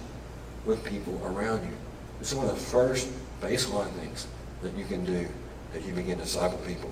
with 0.65 0.83
people 0.83 1.21
around 1.25 1.63
you. 1.63 1.73
It's 2.19 2.33
one 2.33 2.47
of 2.47 2.55
the 2.55 2.61
first 2.61 3.09
baseline 3.41 3.91
things 3.91 4.27
that 4.61 4.75
you 4.75 4.85
can 4.85 5.05
do 5.05 5.27
as 5.75 5.85
you 5.85 5.93
begin 5.93 6.17
to 6.17 6.23
disciple 6.23 6.57
people. 6.59 6.89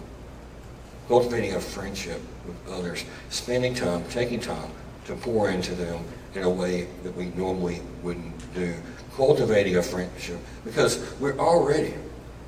Cultivating 1.07 1.53
a 1.53 1.59
friendship 1.59 2.21
with 2.45 2.55
others, 2.71 3.05
spending 3.29 3.73
time, 3.73 4.03
taking 4.09 4.39
time 4.39 4.71
to 5.05 5.15
pour 5.15 5.49
into 5.49 5.73
them 5.75 6.03
in 6.33 6.43
a 6.43 6.49
way 6.49 6.87
that 7.03 7.15
we 7.15 7.25
normally 7.27 7.81
wouldn't 8.03 8.53
do. 8.53 8.73
Cultivating 9.15 9.77
a 9.77 9.81
friendship 9.81 10.37
because 10.65 11.13
we're 11.19 11.37
already, 11.37 11.93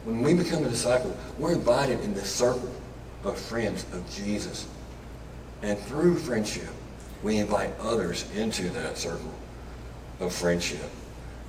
when 0.04 0.22
we 0.22 0.34
become 0.34 0.66
a 0.66 0.70
disciple, 0.70 1.16
we're 1.40 1.54
invited 1.54 2.02
in 2.02 2.14
the 2.14 2.26
circle 2.26 2.70
of 3.24 3.38
friends 3.38 3.86
of 3.94 4.10
Jesus. 4.14 4.68
And 5.62 5.80
through 5.80 6.18
friendship, 6.18 6.70
we 7.24 7.38
invite 7.38 7.72
others 7.80 8.30
into 8.36 8.70
that 8.70 8.98
circle 8.98 9.34
of 10.20 10.34
friendship. 10.34 10.90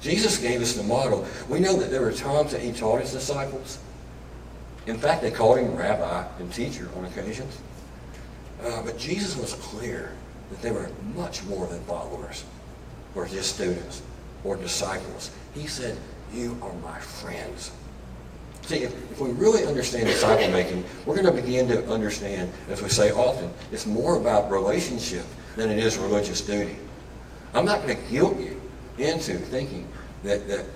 Jesus 0.00 0.38
gave 0.38 0.60
us 0.60 0.74
the 0.74 0.84
model. 0.84 1.26
We 1.48 1.58
know 1.58 1.76
that 1.76 1.90
there 1.90 2.02
were 2.02 2.12
times 2.12 2.52
that 2.52 2.60
he 2.60 2.72
taught 2.72 3.00
his 3.00 3.12
disciples. 3.12 3.78
In 4.86 4.96
fact, 4.96 5.22
they 5.22 5.30
called 5.30 5.58
him 5.58 5.74
rabbi 5.74 6.26
and 6.38 6.52
teacher 6.52 6.88
on 6.96 7.04
occasions. 7.04 7.58
Uh, 8.64 8.82
but 8.82 8.96
Jesus 8.98 9.36
was 9.36 9.54
clear 9.54 10.12
that 10.50 10.62
they 10.62 10.70
were 10.70 10.90
much 11.14 11.44
more 11.44 11.66
than 11.66 11.80
followers 11.82 12.44
or 13.14 13.26
just 13.26 13.54
students 13.54 14.02
or 14.44 14.56
disciples. 14.56 15.30
He 15.54 15.66
said, 15.66 15.96
you 16.32 16.56
are 16.62 16.72
my 16.74 16.98
friends. 16.98 17.72
See, 18.62 18.82
if, 18.82 18.94
if 19.10 19.20
we 19.20 19.30
really 19.30 19.64
understand 19.64 20.06
disciple 20.06 20.50
making, 20.50 20.84
we're 21.06 21.20
going 21.20 21.34
to 21.34 21.42
begin 21.42 21.68
to 21.68 21.88
understand, 21.90 22.52
as 22.68 22.82
we 22.82 22.88
say 22.90 23.10
often, 23.12 23.50
it's 23.72 23.86
more 23.86 24.16
about 24.16 24.50
relationship 24.50 25.24
than 25.56 25.70
it 25.70 25.78
is 25.78 25.96
religious 25.96 26.40
duty. 26.42 26.76
I'm 27.54 27.64
not 27.64 27.82
going 27.82 27.96
to 27.96 28.10
guilt 28.10 28.38
you 28.38 28.60
into 28.98 29.38
thinking 29.38 29.88
that, 30.22 30.46
that, 30.48 30.66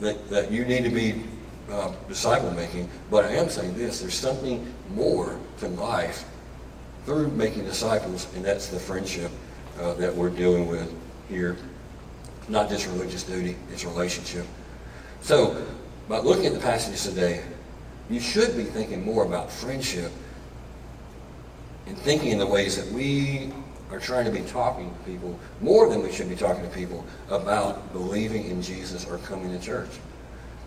that, 0.00 0.28
that 0.28 0.50
you 0.50 0.64
need 0.66 0.84
to 0.84 0.90
be 0.90 1.24
uh, 1.70 1.92
disciple 2.06 2.50
making, 2.50 2.88
but 3.10 3.24
I 3.24 3.30
am 3.32 3.48
saying 3.48 3.76
this 3.76 4.00
there's 4.00 4.14
something 4.14 4.72
more 4.94 5.38
to 5.58 5.68
life 5.68 6.24
through 7.04 7.28
making 7.28 7.64
disciples, 7.64 8.26
and 8.34 8.44
that's 8.44 8.68
the 8.68 8.78
friendship 8.78 9.30
uh, 9.80 9.94
that 9.94 10.14
we're 10.14 10.30
dealing 10.30 10.66
with 10.66 10.92
here. 11.28 11.56
Not 12.48 12.68
just 12.68 12.86
religious 12.86 13.22
duty, 13.22 13.56
it's 13.72 13.84
relationship. 13.84 14.46
So, 15.20 15.66
by 16.08 16.18
looking 16.18 16.46
at 16.46 16.54
the 16.54 16.60
passages 16.60 17.04
today, 17.04 17.42
you 18.08 18.20
should 18.20 18.56
be 18.56 18.64
thinking 18.64 19.04
more 19.04 19.24
about 19.24 19.52
friendship 19.52 20.10
and 21.86 21.96
thinking 21.98 22.30
in 22.30 22.38
the 22.38 22.46
ways 22.46 22.82
that 22.82 22.92
we 22.94 23.52
are 23.90 23.98
trying 23.98 24.24
to 24.24 24.30
be 24.30 24.40
talking 24.42 24.90
to 24.90 25.10
people 25.10 25.38
more 25.60 25.88
than 25.88 26.02
we 26.02 26.12
should 26.12 26.28
be 26.28 26.36
talking 26.36 26.62
to 26.62 26.68
people 26.70 27.04
about 27.30 27.92
believing 27.92 28.44
in 28.50 28.62
Jesus 28.62 29.06
or 29.06 29.18
coming 29.18 29.50
to 29.50 29.64
church. 29.64 29.90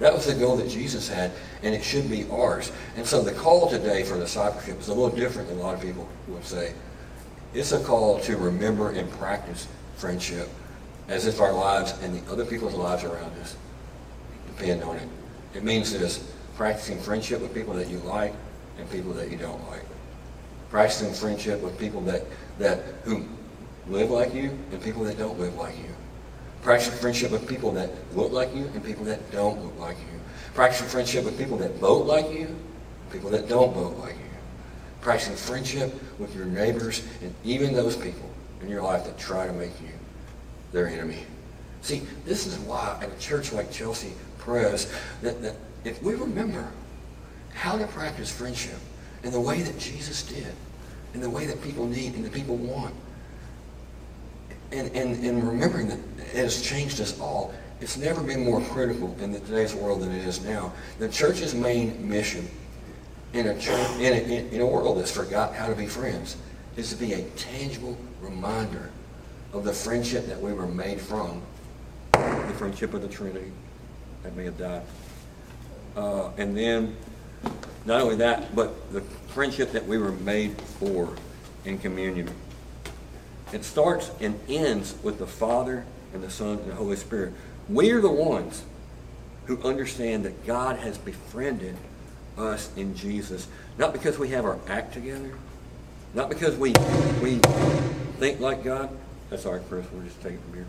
That 0.02 0.16
was 0.16 0.26
the 0.26 0.34
goal 0.34 0.56
that 0.56 0.68
Jesus 0.68 1.08
had, 1.08 1.32
and 1.62 1.76
it 1.76 1.84
should 1.84 2.10
be 2.10 2.28
ours. 2.32 2.72
And 2.98 3.06
so 3.06 3.22
the 3.22 3.34
call 3.34 3.70
today 3.70 4.02
for 4.02 4.18
discipleship 4.18 4.80
is 4.80 4.88
a 4.88 4.94
little 4.96 5.16
different 5.16 5.48
than 5.48 5.60
a 5.60 5.62
lot 5.62 5.76
of 5.76 5.82
people 5.82 6.10
would 6.28 6.44
say. 6.44 6.74
It's 7.54 7.72
a 7.72 7.84
call 7.84 8.20
to 8.22 8.36
remember 8.36 8.90
and 8.90 9.08
practice 9.12 9.68
friendship 9.98 10.50
as 11.08 11.28
if 11.28 11.40
our 11.40 11.54
lives 11.54 11.94
and 12.02 12.16
the 12.16 12.32
other 12.32 12.46
people's 12.46 12.74
lives 12.74 13.04
around 13.04 13.32
us 13.42 13.56
depend 14.48 14.82
on 14.82 14.96
it. 14.96 15.08
It 15.54 15.64
means 15.64 15.94
this, 15.94 16.34
practicing 16.56 17.00
friendship 17.00 17.40
with 17.40 17.54
people 17.54 17.76
that 17.76 17.88
you 17.88 18.00
like 18.00 18.34
and 18.80 18.90
people 18.90 19.14
that 19.14 19.30
you 19.30 19.38
don't 19.38 19.70
like. 19.70 19.86
Practicing 20.72 21.14
friendship 21.14 21.62
with 21.62 21.78
people 21.78 22.02
that, 22.02 22.24
that 22.58 22.80
who 23.04 23.28
live 23.88 24.10
like 24.10 24.34
you 24.34 24.58
and 24.72 24.82
people 24.82 25.04
that 25.04 25.20
don't 25.20 25.40
live 25.40 25.56
like 25.58 25.78
you. 25.78 25.94
Practicing 26.62 26.94
friendship 27.00 27.32
with 27.32 27.48
people 27.48 27.72
that 27.72 27.90
look 28.16 28.32
like 28.32 28.54
you 28.56 28.66
and 28.68 28.84
people 28.84 29.06
that 29.06 29.32
don't 29.32 29.64
look 29.64 29.78
like 29.80 29.98
you. 29.98 30.20
Practicing 30.54 30.88
friendship 30.88 31.26
with 31.26 31.38
people 31.38 31.58
that 31.58 31.76
vote 31.76 32.06
like 32.06 32.32
you, 32.32 32.56
people 33.12 33.30
that 33.32 33.48
don't 33.50 33.74
vote 33.74 33.98
like 33.98 34.14
you. 34.14 34.26
Practicing 35.02 35.36
friendship 35.36 35.94
with 36.20 36.36
your 36.36 36.46
neighbors 36.46 37.08
and 37.22 37.34
even 37.44 37.74
those 37.74 37.96
people 37.96 38.30
in 38.62 38.70
your 38.70 38.84
life 38.84 39.06
that 39.06 39.18
try 39.18 39.48
to 39.48 39.54
make 39.54 39.80
you 39.82 39.90
their 40.72 40.88
enemy. 40.88 41.26
See, 41.82 42.04
this 42.26 42.46
is 42.46 42.60
why 42.60 42.98
at 43.02 43.12
a 43.12 43.20
church 43.20 43.52
like 43.52 43.72
Chelsea 43.72 44.14
Pres, 44.38 44.92
that, 45.24 45.42
that 45.42 45.56
if 45.84 46.02
we 46.04 46.14
remember 46.14 46.72
how 47.54 47.78
to 47.78 47.88
practice 47.88 48.32
friendship 48.32 48.78
in 49.24 49.32
the 49.32 49.40
way 49.40 49.62
that 49.62 49.78
Jesus 49.80 50.24
did, 50.24 50.54
in 51.14 51.22
the 51.22 51.30
way 51.30 51.46
that 51.46 51.62
people 51.64 51.88
need 51.88 52.14
and 52.14 52.24
that 52.24 52.34
people 52.34 52.56
want, 52.56 52.94
and, 54.72 54.94
and, 54.96 55.24
and 55.24 55.48
remembering 55.48 55.88
that 55.88 56.00
it 56.18 56.36
has 56.36 56.62
changed 56.62 57.02
us 57.02 57.20
all. 57.20 57.54
It's 57.80 57.98
never 57.98 58.22
been 58.22 58.46
more 58.46 58.62
critical 58.62 59.16
in 59.20 59.34
today's 59.34 59.74
world 59.74 60.02
than 60.02 60.12
it 60.12 60.26
is 60.26 60.44
now. 60.44 60.72
The 61.00 61.10
church's 61.10 61.56
main 61.56 62.08
mission 62.08 62.48
in 63.34 63.48
a, 63.48 63.60
church, 63.60 64.00
in 64.00 64.14
a, 64.14 64.56
in 64.56 64.62
a 64.62 64.66
world 64.66 65.00
that's 65.00 65.12
forgot 65.12 65.56
how 65.56 65.68
to 65.68 65.76
be 65.76 65.88
friends 65.88 66.38
is 66.76 66.90
to 66.90 66.96
be 66.96 67.14
a 67.14 67.24
tangible 67.32 67.98
reminder 68.22 68.92
of 69.54 69.64
the 69.64 69.74
friendship 69.74 70.28
that 70.28 70.40
we 70.40 70.54
were 70.54 70.68
made 70.68 71.02
from, 71.02 71.42
the 72.14 72.54
friendship 72.58 72.94
of 72.94 73.02
the 73.02 73.08
Trinity 73.08 73.52
that 74.24 74.36
may 74.36 74.46
have 74.46 74.58
died. 74.58 74.84
Uh, 75.96 76.30
and 76.38 76.56
then, 76.56 76.96
not 77.86 78.02
only 78.02 78.16
that, 78.16 78.56
but 78.56 78.94
the 78.94 79.02
friendship 79.02 79.72
that 79.72 79.86
we 79.86 79.98
were 79.98 80.12
made 80.12 80.60
for 80.62 81.10
in 81.66 81.78
communion. 81.78 82.30
It 83.54 83.64
starts 83.64 84.12
and 84.20 84.40
ends 84.48 84.96
with 85.04 85.20
the 85.20 85.28
Father 85.28 85.86
and 86.14 86.24
the 86.24 86.30
Son 86.30 86.60
and 86.60 86.72
the 86.72 86.76
Holy 86.76 86.96
Spirit. 86.96 87.34
We 87.68 87.92
are 87.92 88.02
the 88.02 88.12
ones 88.12 88.64
who 89.46 89.62
understand 89.64 90.26
that 90.26 90.46
God 90.46 90.78
has 90.78 90.98
befriended 90.98 91.76
us 92.38 92.70
in 92.78 92.96
Jesus, 92.96 93.48
not 93.78 93.94
because 93.94 94.18
we 94.18 94.30
have 94.30 94.46
our 94.46 94.58
act 94.68 94.94
together, 94.94 95.32
not 96.14 96.30
because 96.30 96.56
we 96.56 96.74
we 97.22 97.38
think 98.20 98.40
like 98.40 98.64
God. 98.64 98.90
That's 99.30 99.46
all 99.46 99.54
right, 99.54 99.62
Chris. 99.68 99.86
We'll 99.92 100.04
just 100.04 100.22
take 100.22 100.34
it 100.34 100.40
from 100.42 100.54
here. 100.54 100.68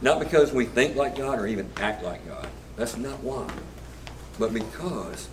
Not 0.00 0.20
because 0.20 0.52
we 0.52 0.64
think 0.64 0.96
like 0.96 1.16
God 1.16 1.38
or 1.40 1.46
even 1.46 1.68
act 1.76 2.04
like 2.04 2.26
God. 2.26 2.48
That's 2.76 2.96
not 2.96 3.20
why. 3.20 3.48
But 4.38 4.54
because 4.54 5.28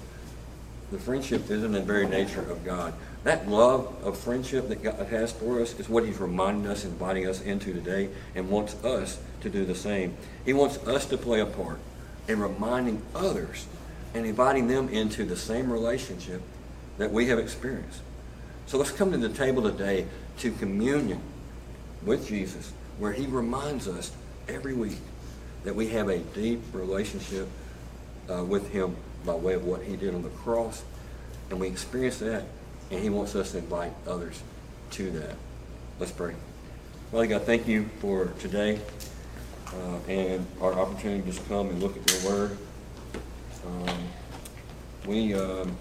the 0.92 1.00
friendship 1.00 1.50
is 1.50 1.64
in 1.64 1.72
the 1.72 1.82
very 1.82 2.08
nature 2.08 2.42
of 2.42 2.64
God. 2.64 2.94
That 3.24 3.50
love 3.50 3.96
of 4.04 4.18
friendship 4.18 4.70
that 4.70 4.84
God 4.84 5.08
has 5.08 5.32
for 5.32 5.62
us 5.62 5.78
is 5.80 5.90
what 5.90 6.06
He's 6.06 6.20
reminding 6.20 6.68
us, 6.68 6.86
inviting 6.86 7.28
us 7.28 7.42
into 7.42 7.74
today, 7.74 8.10
and 8.36 8.50
wants 8.50 8.76
us 8.84 9.20
to 9.42 9.50
do 9.50 9.66
the 9.66 9.76
same. 9.76 10.16
He 10.46 10.54
wants 10.54 10.78
us 10.86 11.06
to 11.08 11.18
play 11.18 11.40
a 11.40 11.46
part 11.46 11.80
in 12.28 12.40
reminding 12.40 13.02
others 13.16 13.66
and 14.14 14.26
inviting 14.26 14.68
them 14.68 14.90
into 14.90 15.26
the 15.26 15.36
same 15.36 15.72
relationship 15.72 16.42
that 16.98 17.12
we 17.12 17.28
have 17.28 17.40
experienced. 17.40 18.02
So 18.68 18.78
let's 18.78 18.92
come 18.92 19.12
to 19.12 19.18
the 19.18 19.30
table 19.30 19.64
today 19.64 20.06
to 20.40 20.52
communion 20.52 21.20
with 22.04 22.28
Jesus, 22.28 22.72
where 23.00 23.12
He 23.12 23.26
reminds 23.26 23.88
us 23.88 24.12
every 24.48 24.74
week 24.74 25.00
that 25.64 25.76
we 25.76 25.88
have 25.90 26.10
a 26.10 26.20
deep 26.20 26.62
relationship 26.74 27.48
uh, 28.30 28.44
with 28.44 28.70
Him 28.70 28.96
by 29.26 29.36
way 29.36 29.54
of 29.54 29.66
what 29.66 29.84
He 29.84 29.96
did 29.96 30.14
on 30.14 30.22
the 30.22 30.30
cross. 30.30 30.84
And 31.50 31.60
we 31.60 31.68
experience 31.68 32.20
that 32.20 32.44
and 32.92 33.02
he 33.02 33.10
wants 33.10 33.36
us 33.36 33.52
to 33.52 33.60
invite 33.60 33.94
others 34.08 34.42
to 34.92 35.12
that. 35.12 35.36
Let's 36.00 36.12
pray. 36.12 36.34
Father 37.12 37.28
God, 37.28 37.44
thank 37.44 37.68
you 37.68 37.90
for 38.00 38.28
today 38.40 38.80
uh, 39.68 39.98
and 40.08 40.46
our 40.62 40.74
opportunity 40.74 41.22
to 41.22 41.32
just 41.32 41.48
come 41.48 41.70
and 41.70 41.82
look 41.82 41.98
at 41.98 42.12
your 42.12 42.32
word. 42.32 42.58
Um, 43.66 43.98
we, 45.08 45.34
um, 45.34 45.76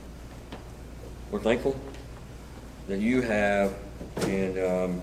we're 1.30 1.40
thankful 1.40 1.78
that 2.88 3.00
you 3.00 3.22
have 3.22 3.74
in 4.22 4.64
um, 4.64 5.02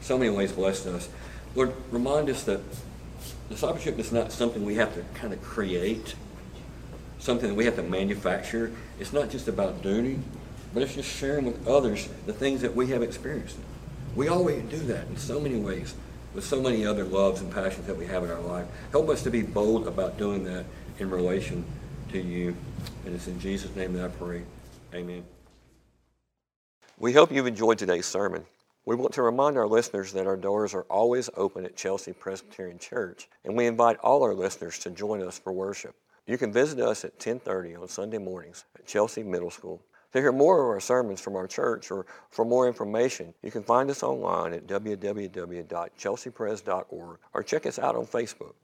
so 0.00 0.18
many 0.18 0.30
ways 0.30 0.52
blessed 0.52 0.86
us. 0.86 1.08
Lord, 1.54 1.72
remind 1.90 2.28
us 2.30 2.42
that 2.44 2.60
discipleship 3.48 3.98
is 3.98 4.10
not 4.10 4.32
something 4.32 4.64
we 4.64 4.76
have 4.76 4.94
to 4.94 5.04
kind 5.18 5.32
of 5.32 5.42
create, 5.42 6.14
something 7.24 7.48
that 7.48 7.54
we 7.54 7.64
have 7.64 7.76
to 7.76 7.82
manufacture. 7.82 8.70
It's 9.00 9.14
not 9.14 9.30
just 9.30 9.48
about 9.48 9.82
doing, 9.82 10.22
but 10.74 10.82
it's 10.82 10.94
just 10.94 11.08
sharing 11.08 11.46
with 11.46 11.66
others 11.66 12.06
the 12.26 12.34
things 12.34 12.60
that 12.60 12.76
we 12.76 12.88
have 12.88 13.02
experienced. 13.02 13.56
We 14.14 14.28
always 14.28 14.62
do 14.64 14.76
that 14.80 15.06
in 15.06 15.16
so 15.16 15.40
many 15.40 15.58
ways 15.58 15.94
with 16.34 16.44
so 16.44 16.60
many 16.60 16.84
other 16.84 17.04
loves 17.04 17.40
and 17.40 17.50
passions 17.50 17.86
that 17.86 17.96
we 17.96 18.04
have 18.06 18.24
in 18.24 18.30
our 18.30 18.42
life. 18.42 18.66
Help 18.92 19.08
us 19.08 19.22
to 19.22 19.30
be 19.30 19.40
bold 19.40 19.88
about 19.88 20.18
doing 20.18 20.44
that 20.44 20.66
in 20.98 21.08
relation 21.08 21.64
to 22.12 22.20
you. 22.20 22.54
And 23.06 23.14
it's 23.14 23.26
in 23.26 23.40
Jesus' 23.40 23.74
name 23.74 23.94
that 23.94 24.04
I 24.04 24.08
pray. 24.08 24.42
Amen. 24.92 25.24
We 26.98 27.14
hope 27.14 27.32
you've 27.32 27.46
enjoyed 27.46 27.78
today's 27.78 28.06
sermon. 28.06 28.44
We 28.84 28.96
want 28.96 29.14
to 29.14 29.22
remind 29.22 29.56
our 29.56 29.66
listeners 29.66 30.12
that 30.12 30.26
our 30.26 30.36
doors 30.36 30.74
are 30.74 30.82
always 30.90 31.30
open 31.38 31.64
at 31.64 31.74
Chelsea 31.74 32.12
Presbyterian 32.12 32.78
Church, 32.78 33.30
and 33.46 33.56
we 33.56 33.66
invite 33.66 33.96
all 34.00 34.22
our 34.22 34.34
listeners 34.34 34.78
to 34.80 34.90
join 34.90 35.22
us 35.22 35.38
for 35.38 35.54
worship. 35.54 35.96
You 36.26 36.38
can 36.38 36.52
visit 36.52 36.80
us 36.80 37.04
at 37.04 37.18
10:30 37.18 37.80
on 37.80 37.88
Sunday 37.88 38.18
mornings 38.18 38.64
at 38.78 38.86
Chelsea 38.86 39.22
Middle 39.22 39.50
School. 39.50 39.80
To 40.12 40.20
hear 40.20 40.32
more 40.32 40.62
of 40.62 40.68
our 40.68 40.80
sermons 40.80 41.20
from 41.20 41.36
our 41.36 41.46
church 41.46 41.90
or 41.90 42.06
for 42.30 42.44
more 42.44 42.66
information, 42.66 43.34
you 43.42 43.50
can 43.50 43.62
find 43.62 43.90
us 43.90 44.02
online 44.02 44.54
at 44.54 44.66
www.chelseapres.org 44.66 47.18
or 47.34 47.42
check 47.42 47.66
us 47.66 47.78
out 47.78 47.96
on 47.96 48.06
Facebook. 48.06 48.54